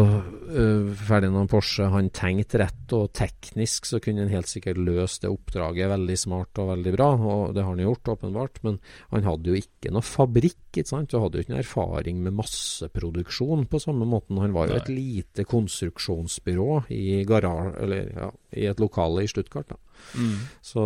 [0.53, 5.31] eh, Ferdinand Porsche han tenkte rett, og teknisk så kunne han helt sikkert løst det
[5.33, 8.61] oppdraget veldig smart og veldig bra, og det har han gjort, åpenbart.
[8.67, 8.77] Men
[9.09, 12.37] han hadde jo ikke noe fabrikk, ikke sant, og hadde jo ikke noe erfaring med
[12.37, 14.41] masseproduksjon på samme måten.
[14.43, 19.73] Han var jo et lite konstruksjonsbyrå i, garage, eller, ja, i et lokale i Stuttgart.
[19.73, 19.81] da.
[20.13, 20.37] Mm.
[20.61, 20.85] Så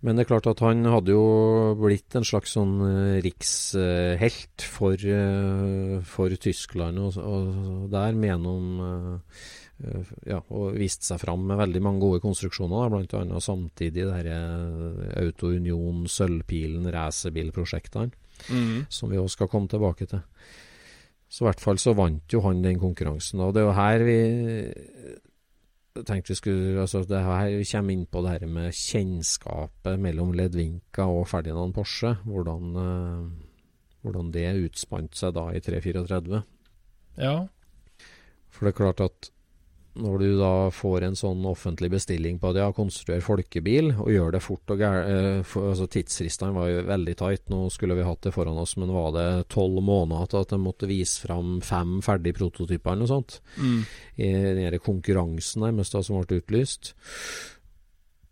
[0.00, 1.24] men det er klart at han hadde jo
[1.80, 9.20] blitt en slags sånn uh, rikshelt for, uh, for Tyskland og, og der noen,
[10.28, 13.40] ja, og vist seg fram med veldig mange gode konstruksjoner, bl.a.
[13.40, 18.12] samtidig det dette Auto Union, Sølvpilen, racerbilprosjektene,
[18.48, 18.90] mm.
[18.92, 20.20] som vi også skal komme tilbake til.
[21.30, 23.40] Så i hvert fall så vant jo han den konkurransen.
[23.44, 24.20] Og det er jo her vi
[26.06, 31.06] tenkte vi skulle altså det her kommer inn på det her med kjennskapet mellom Ledvinka
[31.08, 32.14] og Ferdinand Porsche.
[32.24, 36.42] Hvordan, uh, hvordan det utspant seg da i 334.
[37.20, 37.34] Ja.
[38.50, 39.30] For det er klart at
[39.98, 44.36] når du da får en sånn offentlig bestilling på at ja, konstruer folkebil, og gjør
[44.36, 47.46] det fort og gærent eh, altså Tidsfristene var jo veldig tight.
[47.50, 50.60] Nå skulle vi hatt det foran oss, men var det tolv måneder til at de
[50.62, 53.40] måtte vise fram fem ferdige prototyper eller noe sånt?
[53.58, 53.80] Mm.
[54.22, 56.94] I den konkurransen nærmest da som ble utlyst.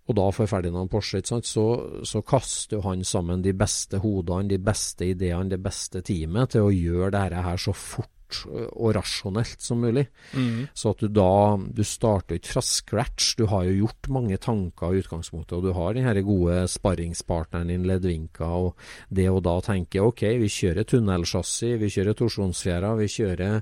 [0.09, 1.65] Og da får Ferdinand Porsche, så,
[2.07, 6.73] så kaster han sammen de beste hodene, de beste ideene, det beste teamet til å
[6.73, 8.15] gjøre dette her så fort
[8.49, 10.07] og rasjonelt som mulig.
[10.33, 10.69] Mm.
[10.75, 13.37] Så at du da Du starter ikke fra scratch.
[13.39, 17.69] Du har jo gjort mange tanker i utgangspunktet, og du har den her gode sparringspartneren
[17.69, 18.77] din, Ledvinka, og
[19.09, 23.59] det å da tenke OK, vi kjører tunnelsjassi, vi kjører torsjonsfjæra, vi kjører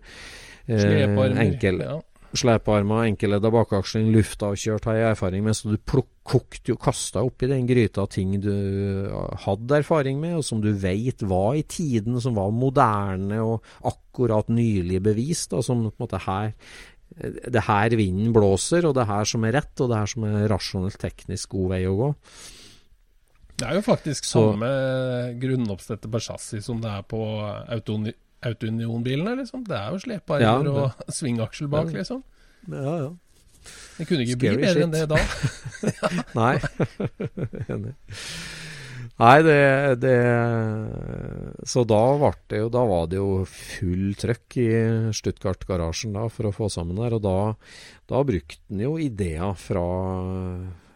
[0.66, 1.82] eh, enkel...
[1.84, 2.00] Ja
[2.40, 7.68] slepearmer, enkelledda bakaksling, luftavkjørt har jeg erfaring med, så du kokte og kasta oppi den
[7.68, 8.52] gryta ting du
[9.44, 14.50] hadde erfaring med, og som du veit var i tiden, som var moderne og akkurat
[14.50, 16.52] nylig bevist, da, som på en måte her
[17.16, 20.48] det her vinden blåser, og det her som er rett, og det her som er
[20.52, 22.10] rasjonelt teknisk god vei å gå.
[23.56, 24.68] Det er jo faktisk så, samme
[25.40, 27.22] grunnoppstette på chassis som det er på
[27.72, 28.12] Autony
[28.44, 29.64] Autounion-bilene, liksom.
[29.66, 32.22] Det er jo slepearmer ja, og svingaksel bak, liksom.
[32.72, 33.14] Ja, ja.
[33.96, 34.84] Det kunne ikke Scary bli bedre shit.
[34.84, 35.18] enn det da.
[36.40, 36.54] Nei.
[37.74, 37.96] Enig.
[39.16, 39.60] Nei, det,
[40.02, 40.16] det,
[41.64, 42.00] Så da,
[42.50, 44.66] det jo, da var det jo full trøkk i
[45.16, 47.16] Stuttgart-garasjen da for å få sammen der.
[47.16, 47.38] Og da,
[48.12, 49.86] da brukte han jo ideer fra,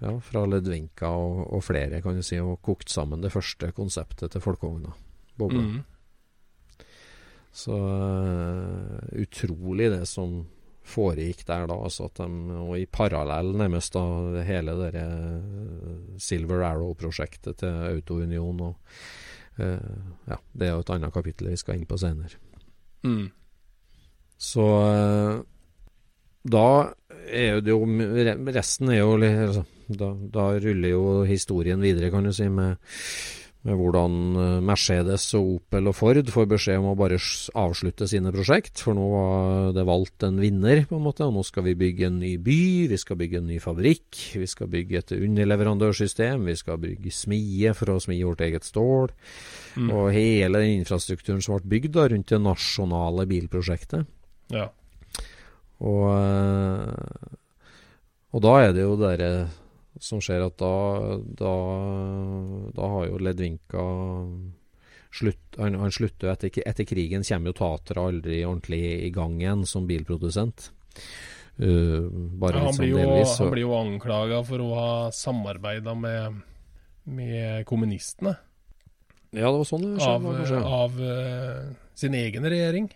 [0.05, 4.37] ja, fra Ledvinka og, og, flere, kan du si, og kokte sammen det første konseptet
[4.37, 4.93] til folkevogna.
[5.41, 5.65] Bobla.
[5.65, 5.81] Mm.
[7.53, 10.45] Så uh, utrolig det som
[10.91, 11.77] foregikk der da.
[11.77, 12.29] Altså at de,
[12.63, 18.63] og i parallell nærmest da hele det uh, Silver Arrow-prosjektet til Autounion.
[18.71, 18.97] Og,
[19.59, 19.99] uh,
[20.31, 22.39] ja, det er jo et annet kapittel vi skal inn på senere.
[23.03, 23.29] Mm.
[24.41, 24.65] Så
[26.51, 26.69] da
[27.29, 32.33] er det jo Resten er jo liksom da, da, ruller jo historien videre, kan du
[32.35, 32.79] si, med
[33.67, 37.19] med hvordan eh, Mercedes og Opel og Ford får beskjed om å bare
[37.61, 38.81] avslutte sine prosjekt.
[38.81, 41.27] For nå var det valgt en vinner, på en måte.
[41.29, 44.49] Og nå skal vi bygge en ny by, vi skal bygge en ny fabrikk, vi
[44.49, 49.13] skal bygge et underleverandørsystem, vi skal bygge smie for å smi vårt eget stål.
[49.77, 49.93] Mm.
[49.93, 54.09] Og hele den infrastrukturen som ble bygd da, rundt det nasjonale bilprosjektet.
[54.57, 54.71] Ja.
[55.85, 57.37] Og, eh,
[58.31, 59.31] og da er det jo dere
[60.01, 60.75] som skjer at da,
[61.39, 61.55] da,
[62.77, 63.85] da har jo Ledvinka
[65.13, 69.67] slutt, han, han, slutter etter, etter krigen, kommer jo Tatra aldri ordentlig i gang igjen
[69.69, 70.71] som bilprodusent.
[71.61, 72.07] Uh,
[72.41, 76.41] ja, han, blir jo, delvis, han blir jo anklaga for å ha samarbeida med,
[77.05, 78.39] med kommunistene.
[79.31, 80.63] Ja, det var sånn det skjedde.
[80.65, 82.89] Av, av uh, sin egen regjering.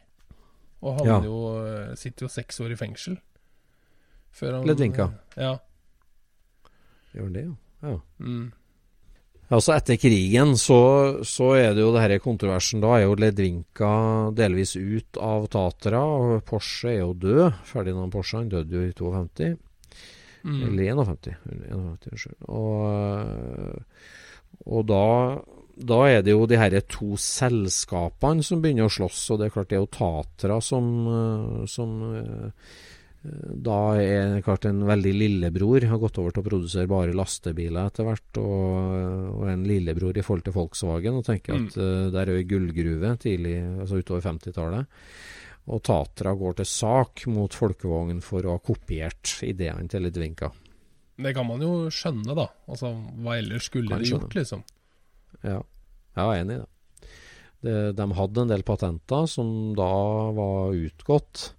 [0.85, 1.21] Og han ja.
[1.25, 3.17] jo, eh, sitter jo seks år i fengsel.
[4.69, 5.09] Ledvinka?
[5.41, 5.55] Ja.
[7.15, 7.91] Gjør det, ja.
[7.91, 7.97] ja.
[8.19, 8.53] Mm.
[9.53, 10.79] Altså Etter krigen så,
[11.27, 12.81] så, er det jo det denne kontroversen.
[12.83, 13.91] Da er jo Ledvinka
[14.37, 17.61] delvis ut av Tatra, og Porsche er jo død.
[17.69, 19.51] Ferdinand Porsche han døde jo i 52.
[20.45, 20.63] Mm.
[20.69, 21.37] Eller 51.
[21.73, 23.77] 51 og,
[24.69, 25.05] og da,
[25.77, 29.27] da, er det jo de her to selskapene som begynner å slåss.
[29.35, 30.91] Og det er klart det er jo Tatra som,
[31.69, 31.95] som
[33.25, 38.05] da er klart en veldig lillebror har gått over til å produsere bare lastebiler etter
[38.05, 41.21] hvert, og, og en lillebror i forhold til Volkswagen.
[41.21, 41.65] Og tenker mm.
[41.71, 45.01] at uh, der er jo gullgruve tidlig, altså utover 50-tallet.
[45.73, 50.53] Og Tatra går til sak mot Folkevogn for å ha kopiert ideene til Litvinka.
[51.25, 52.51] Det kan man jo skjønne, da.
[52.69, 52.93] Altså,
[53.25, 54.65] Hva ellers skulle de gjort, liksom?
[55.41, 55.63] Ja,
[56.19, 56.71] jeg er enig i det.
[57.65, 59.49] De, de hadde en del patenter som
[59.79, 59.93] da
[60.37, 61.55] var utgått.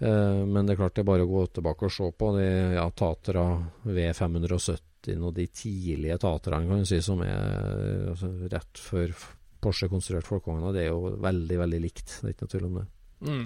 [0.00, 2.46] Eh, men det er klart det er bare å gå tilbake og se på de
[2.76, 3.44] ja, Tatra
[3.84, 9.12] V570 og de tidlige Tatraene kan du si, som er altså, rett før
[9.60, 10.72] Porsche konstruerte folkevogna.
[10.72, 12.14] Det er jo veldig, veldig likt.
[12.20, 12.84] Det er ikke noe tvil om det.
[13.28, 13.42] Mm.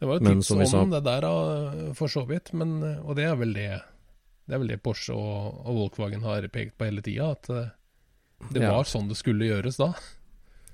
[0.00, 1.26] Det var jo tips om sa, det der,
[1.94, 2.50] for så vidt.
[2.58, 3.68] Men, og det er vel det
[4.48, 7.30] Det er vel det Porsche og, og Volkswagen har pekt på hele tida.
[7.36, 7.70] At eh,
[8.50, 9.92] det var sånn det skulle gjøres da.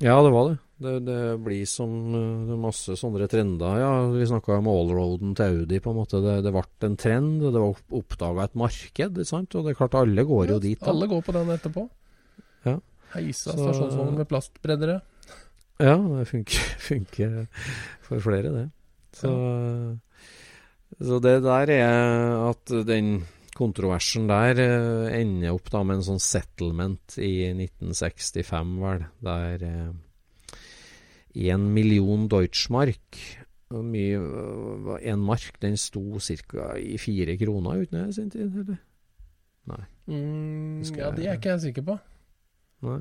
[0.04, 0.56] Ja, det var det.
[0.76, 3.78] Det, det blir som det er masse sånne trender.
[3.80, 5.78] Ja, Vi snakka om allroaden til Audi.
[5.80, 6.20] på en måte.
[6.20, 9.22] Det, det ble en trend, det var oppdaga et marked.
[9.24, 9.56] sant?
[9.56, 10.80] Og det er klart, alle går jo dit.
[10.80, 10.90] Da.
[10.92, 11.86] Alle går på den etterpå.
[12.68, 12.76] Ja.
[13.14, 14.98] Heisa stasjonsvogn med plastbreddere.
[15.80, 17.32] Ja, det funker, funker,
[18.04, 18.66] for flere, det.
[19.16, 19.96] Så, ja.
[21.08, 23.24] så det der er at den
[23.56, 31.56] kontroversen der eh, ender opp da med en sånn settlement i 1965, vel, der én
[31.56, 33.24] eh, million Deutschmark
[33.66, 34.18] mye,
[35.02, 36.76] En mark den sto ca.
[36.78, 38.78] i fire kroner uten det i sin tid, eller?
[39.66, 39.84] Nei.
[40.06, 41.96] Mm, ja, det er ikke jeg sikker på.
[42.86, 43.00] Nei.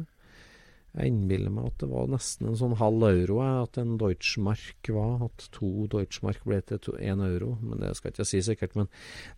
[0.96, 5.26] Jeg innbiller meg at det var nesten en sånn halv euro, at en Deutschmark var.
[5.28, 7.56] At to Deutschmark ble til én euro.
[7.60, 8.78] Men det skal jeg ikke si sikkert.
[8.80, 8.88] Men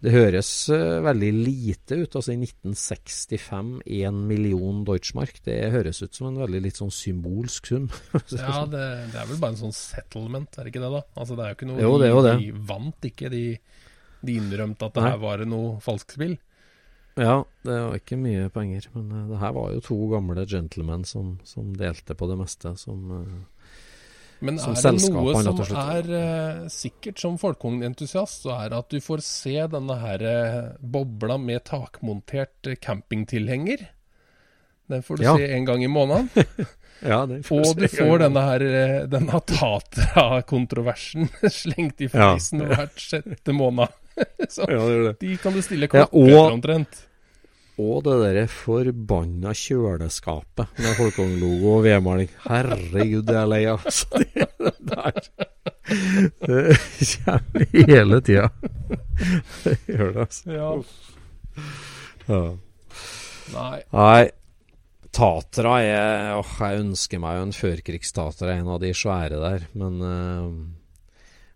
[0.05, 2.19] det høres uh, veldig lite ut.
[2.19, 5.41] Altså i 1965 én million Deutschmark.
[5.47, 7.89] Det høres ut som en veldig litt sånn symbolsk sum.
[8.37, 11.03] ja, det, det, er vel bare en sånn settlement, er det ikke det da?
[11.17, 13.33] Altså det er jo ikke noe jo de, de vant ikke.
[13.33, 13.45] De,
[14.27, 16.37] de innrømte at det her var noe falskspill.
[17.17, 18.87] Ja, det var ikke mye penger.
[18.93, 22.73] Men uh, det her var jo to gamle gentlemen som, som delte på det meste.
[22.77, 23.67] Som, uh,
[24.45, 29.25] men er det noe som er uh, sikkert som folkevognentusiast, så er at du får
[29.25, 30.25] se denne her
[30.77, 33.87] bobla med takmontert campingtilhenger.
[34.87, 35.33] Den får du ja.
[35.35, 36.29] se en gang i måneden.
[37.11, 37.33] ja, og
[37.81, 38.67] du får denne her
[39.09, 41.31] denne Tatra-kontroversen
[41.63, 42.75] slengt i fleisen ja.
[42.75, 43.89] hvert sjette måned.
[44.55, 47.03] så ja, de kan du stille klokke ja, og, omtrent.
[47.77, 52.31] Og det derre forbanna kjøleskapet med Folkong-logo og vedmaling.
[52.47, 53.83] Herregud, det er lei av.
[53.85, 54.47] Altså, det,
[56.47, 58.47] det kommer hele tida.
[59.61, 60.57] Det gjør det, altså.
[60.57, 60.71] Ja.
[62.31, 62.41] ja.
[63.53, 63.77] Nei.
[63.93, 64.25] Nei.
[65.17, 69.69] Tatra er åh, Jeg ønsker meg jo en førkrigstatra, en av de svære der.
[69.77, 70.49] Men uh,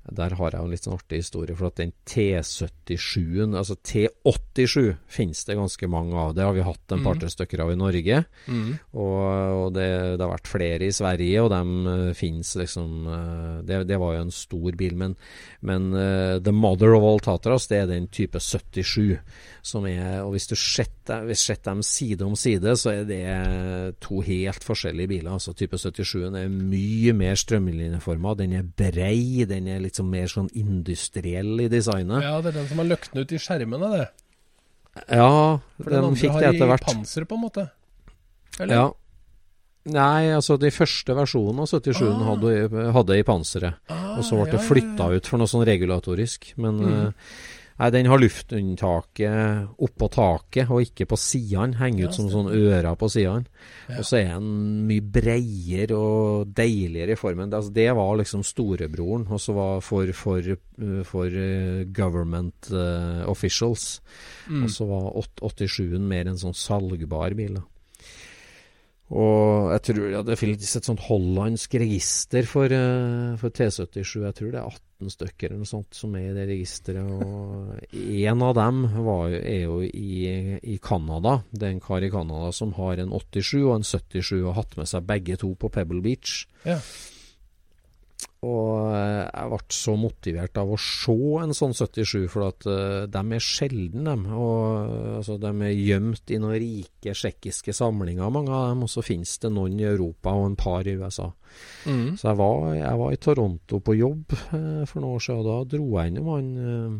[0.10, 5.44] der har jeg en litt sånn artig historie, for at den T77-en, altså T87, finnes
[5.46, 6.34] det ganske mange av.
[6.36, 7.34] Det har vi hatt en par-tre mm.
[7.36, 8.24] stykker av i Norge.
[8.48, 8.72] Mm.
[8.98, 9.20] Og,
[9.62, 9.88] og det,
[10.18, 14.18] det, har vært flere i Sverige, og de uh, finnes liksom uh, det, det, var
[14.18, 14.98] jo en stor bil.
[14.98, 15.16] Men,
[15.62, 19.20] men uh, the mother of all Tatras, det er den type 77.
[19.62, 21.30] Som er, og hvis du setter,
[21.62, 23.22] dem side om side, så er det
[24.02, 25.36] to helt forskjellige biler.
[25.36, 28.34] Altså type 77-en er mye mer strømlinjeforma.
[28.40, 32.24] Den er brei, den er litt sånn mer sånn industriell i designet.
[32.24, 34.08] Ja, det er den som har løknet ut i skjermene, det.
[35.08, 36.84] Ja, For den, den fikk det etter hvert.
[36.84, 37.70] For den andre har i panser, på en måte.
[38.60, 38.76] Eller?
[38.76, 38.90] Ja.
[39.92, 42.20] Nei, altså de første versjonene av 77 Ah.
[42.28, 43.80] hadde, hadde i panseret.
[43.90, 45.18] Ah, og så ble det ja, det flytta ja.
[45.18, 46.52] ut for noe sånn regulatorisk.
[46.58, 47.08] Men Mm.
[47.08, 47.12] eh,
[47.82, 51.80] nei, den har luftunntaket oppå taket, og ikke på sidene.
[51.80, 53.50] Henger ut som sånn ører på sidene.
[53.90, 53.98] Ja.
[54.00, 57.50] Og så er den mye breiere og deiligere i formen.
[57.50, 63.26] Altså, det var liksom storebroren, og så var for, for, eh, for eh, government uh,
[63.32, 63.98] officials.
[64.48, 64.64] Mm.
[64.64, 65.10] Og så var
[65.42, 67.58] 87-en mer en sånn salgbar bil.
[67.58, 67.66] da.
[69.12, 72.72] Og jeg tror ja, det finnes et sånt hollandsk register for,
[73.42, 74.22] for T77.
[74.24, 77.10] Jeg tror det er 18 stykker eller noe sånt som er i det registeret.
[77.10, 81.40] Og en av dem var, er jo i, i Canada.
[81.50, 84.60] Det er en kar i Canada som har en 87 og en 77 og har
[84.62, 86.44] hatt med seg begge to på Pebble Beach.
[86.68, 86.78] Ja.
[88.42, 91.14] Og eh, jeg ble så motivert av å se
[91.44, 94.16] en sånn 77, for at uh, de er sjelden, de.
[94.34, 98.82] Og, eh, altså, de er gjemt i noen rike tsjekkiske samlinger, mange av dem.
[98.88, 101.30] Og så finnes det noen i Europa og en par i USA.
[101.86, 102.18] Mm.
[102.18, 105.48] Så jeg var, jeg var i Toronto på jobb eh, for noen år siden, og
[105.52, 106.98] da dro jeg innom han eh,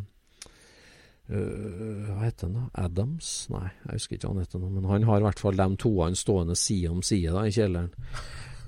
[1.38, 2.68] øh, Hva heter han da?
[2.86, 3.34] Adams?
[3.54, 4.72] Nei, jeg husker ikke hva han heter nå.
[4.78, 7.92] Men han har i hvert fall de toene stående side om side da, i kjelleren.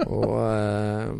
[0.01, 1.11] Og, eh,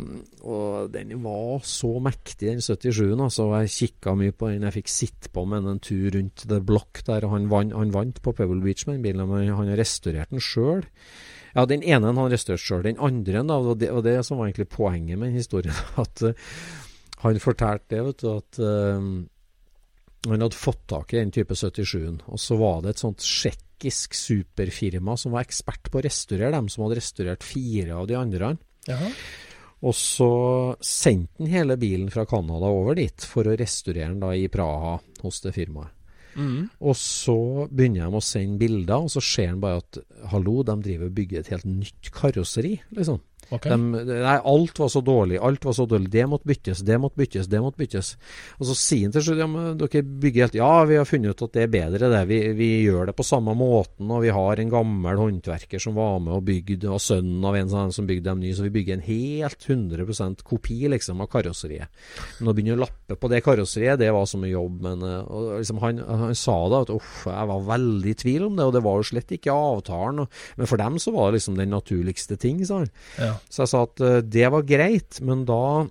[0.42, 3.22] og den var så mektig, den 77-en.
[3.26, 4.66] Altså, jeg kikka mye på den.
[4.66, 7.28] Jeg fikk sitte på med en tur rundt The Block der.
[7.30, 10.42] Han, vant- han vant på Pebble Beach med den bilen, men han har restaurert den
[10.42, 10.82] sjøl.
[11.54, 12.82] Ja, den ene han restaurerte sjøl.
[12.88, 16.26] Den andre, da, og det, og det som var egentlig poenget med den historien, at
[16.26, 16.50] uh,
[17.24, 19.12] han fortalte det, vet du, at uh,
[20.24, 23.24] han hadde fått tak i den type 77-en, og så var det et sånt
[23.84, 28.16] tsjekkisk superfirma som var ekspert på å restaurere dem, som hadde restaurert fire av de
[28.16, 28.56] andre.
[28.88, 29.10] Jaha.
[29.84, 30.30] Og så
[30.80, 34.96] sendte han hele bilen fra Canada over dit for å restaurere den da i Praha
[35.20, 35.92] hos det firmaet.
[36.34, 36.66] Mm.
[36.82, 40.00] Og så begynner de å sende bilder, og så ser han bare at
[40.32, 43.20] hallo, de driver og bygger et helt nytt karosseri, liksom.
[43.50, 43.68] Ok.
[43.68, 43.76] De,
[44.08, 46.10] nei, alt var så dårlig, alt var så dårlig.
[46.12, 48.14] Det måtte byttes, det måtte byttes, det måtte byttes.
[48.58, 51.34] Og så sier han til slutt ja, men dere bygger helt Ja, vi har funnet
[51.34, 52.22] ut at det er bedre, det.
[52.30, 56.20] Vi, vi gjør det på samme måten, og vi har en gammel håndverker som var
[56.24, 58.98] med og bygde, og sønnen av en sånn som bygde dem ny, så vi bygger
[58.98, 62.04] en helt 100% kopi liksom av karosseriet.
[62.38, 64.80] Men å begynne å lappe på det karosseriet, det var så mye jobb.
[64.88, 68.58] Men eh, liksom, han, han sa da at uff, jeg var veldig i tvil om
[68.58, 70.24] det, og det var jo slett ikke avtalen.
[70.24, 72.92] Og, men for dem så var det liksom den naturligste ting, sa han.
[73.18, 73.33] Ja.
[73.48, 75.84] Så jeg sa at eh, det var greit, men da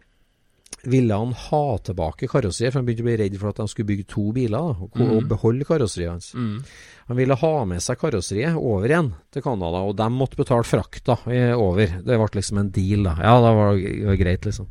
[0.83, 3.89] ville han ha tilbake karosseriet, for han begynte å bli redd for at de skulle
[3.93, 6.33] bygge to biler og, og beholde karosseriet hans.
[6.35, 6.57] Mm.
[7.07, 11.17] Han ville ha med seg karosseriet over igjen til Canada, og de måtte betale frakta
[11.31, 11.99] eh, over.
[12.03, 13.15] Det ble liksom en deal, da.
[13.23, 14.69] Ja, det var, det var greit, liksom.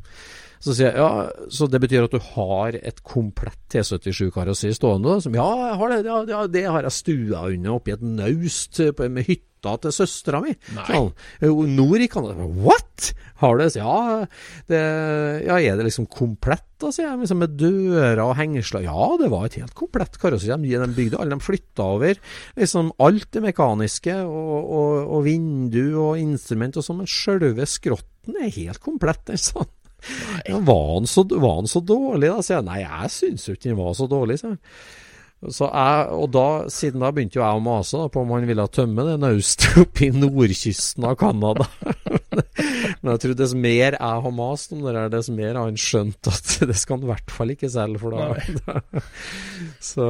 [0.63, 5.17] Så sier jeg ja, så det betyr at du har et komplett T77-karosseri stående?
[5.25, 8.93] Som, ja, jeg har det, ja, det har jeg stua under oppi et naust eh,
[9.11, 10.55] med hytta til søstera mi.
[10.87, 11.11] Sånn.
[11.75, 12.47] Nord i Canada.
[12.47, 13.11] What?
[13.43, 13.75] Har du det?
[13.75, 14.23] Ja,
[14.71, 14.79] det,
[15.49, 17.19] ja, er det liksom komplett, da, sier jeg.
[17.25, 18.87] Liksom med dører og hengsler.
[18.87, 20.55] Ja, det var et helt komplett karosseri.
[20.63, 22.23] De, de bygde alle, de flytta over.
[22.59, 28.39] Liksom alt det mekaniske, og, og, og vindu og instrument og sånn, men sjølve skrotten
[28.39, 29.35] er helt komplett.
[29.51, 29.67] sånn.
[30.49, 32.43] Ja, var, han så, var han så dårlig, da?
[32.43, 32.67] sier jeg.
[32.67, 34.59] Nei, jeg syns jo ikke han var så dårlig, sier.
[35.51, 38.45] Så jeg, og da, Siden da begynte jo jeg å mase da, på om han
[38.47, 41.67] ville tømme det naustet oppe i nordkysten av Canada.
[43.03, 46.29] Men jeg tror dess mer jeg har mast om det, dess mer har han skjønt
[46.31, 47.99] at det skal han i hvert fall ikke selge.
[48.03, 48.79] For da,
[49.83, 50.07] så,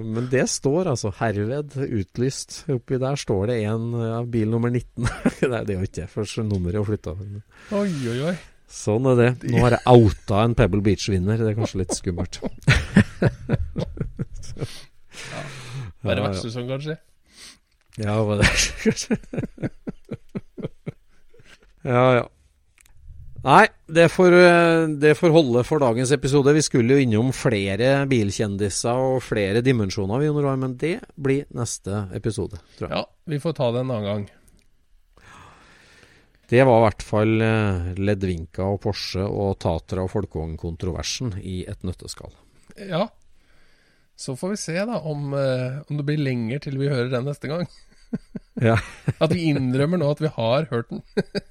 [0.00, 2.62] men det står altså herved utlyst.
[2.72, 5.04] Oppi der står det en ja, bil nummer 19.
[5.52, 7.16] Nei, det er jo ikke for nummeret er flytta.
[7.76, 8.38] Oi, oi, oi.
[8.70, 9.28] Sånn er det.
[9.50, 11.40] Nå har jeg outa en Pebble Beach-vinner.
[11.40, 12.34] Det er kanskje litt skummelt.
[16.00, 16.26] Bare Ja, ja.
[16.28, 16.94] vertssesong, kanskje.
[18.00, 18.46] Ja, var det
[18.84, 19.16] kanskje.
[21.90, 22.26] ja, ja.
[23.40, 24.34] Nei, det får,
[25.00, 26.52] det får holde for dagens episode.
[26.52, 30.28] Vi skulle jo innom flere bilkjendiser og flere dimensjoner, vi,
[30.60, 32.98] men det blir neste episode, tror jeg.
[32.98, 34.26] Ja, vi får ta det en annen gang.
[36.50, 41.84] Det var i hvert fall eh, Ledvinka og Porsche og Tatra og Folkevogn-kontroversen i et
[41.86, 42.32] nøtteskall.
[42.90, 43.04] Ja.
[44.18, 47.28] Så får vi se da om, eh, om det blir lenger til vi hører den
[47.30, 47.68] neste gang.
[48.60, 48.74] Ja.
[49.22, 50.98] At vi innrømmer nå at vi har hørt den.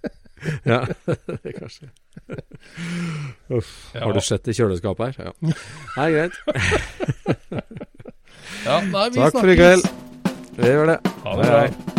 [0.68, 1.88] ja, det kanskje.
[3.48, 3.72] Uff.
[3.96, 4.04] Ja.
[4.04, 5.32] Har du sett i kjøleskapet her?
[5.32, 5.56] Ja.
[5.96, 6.36] Nei, greit.
[8.68, 9.88] Ja, nei, vi Takk for i kveld.
[10.60, 11.00] Vi gjør det.
[11.24, 11.99] Ha det bra.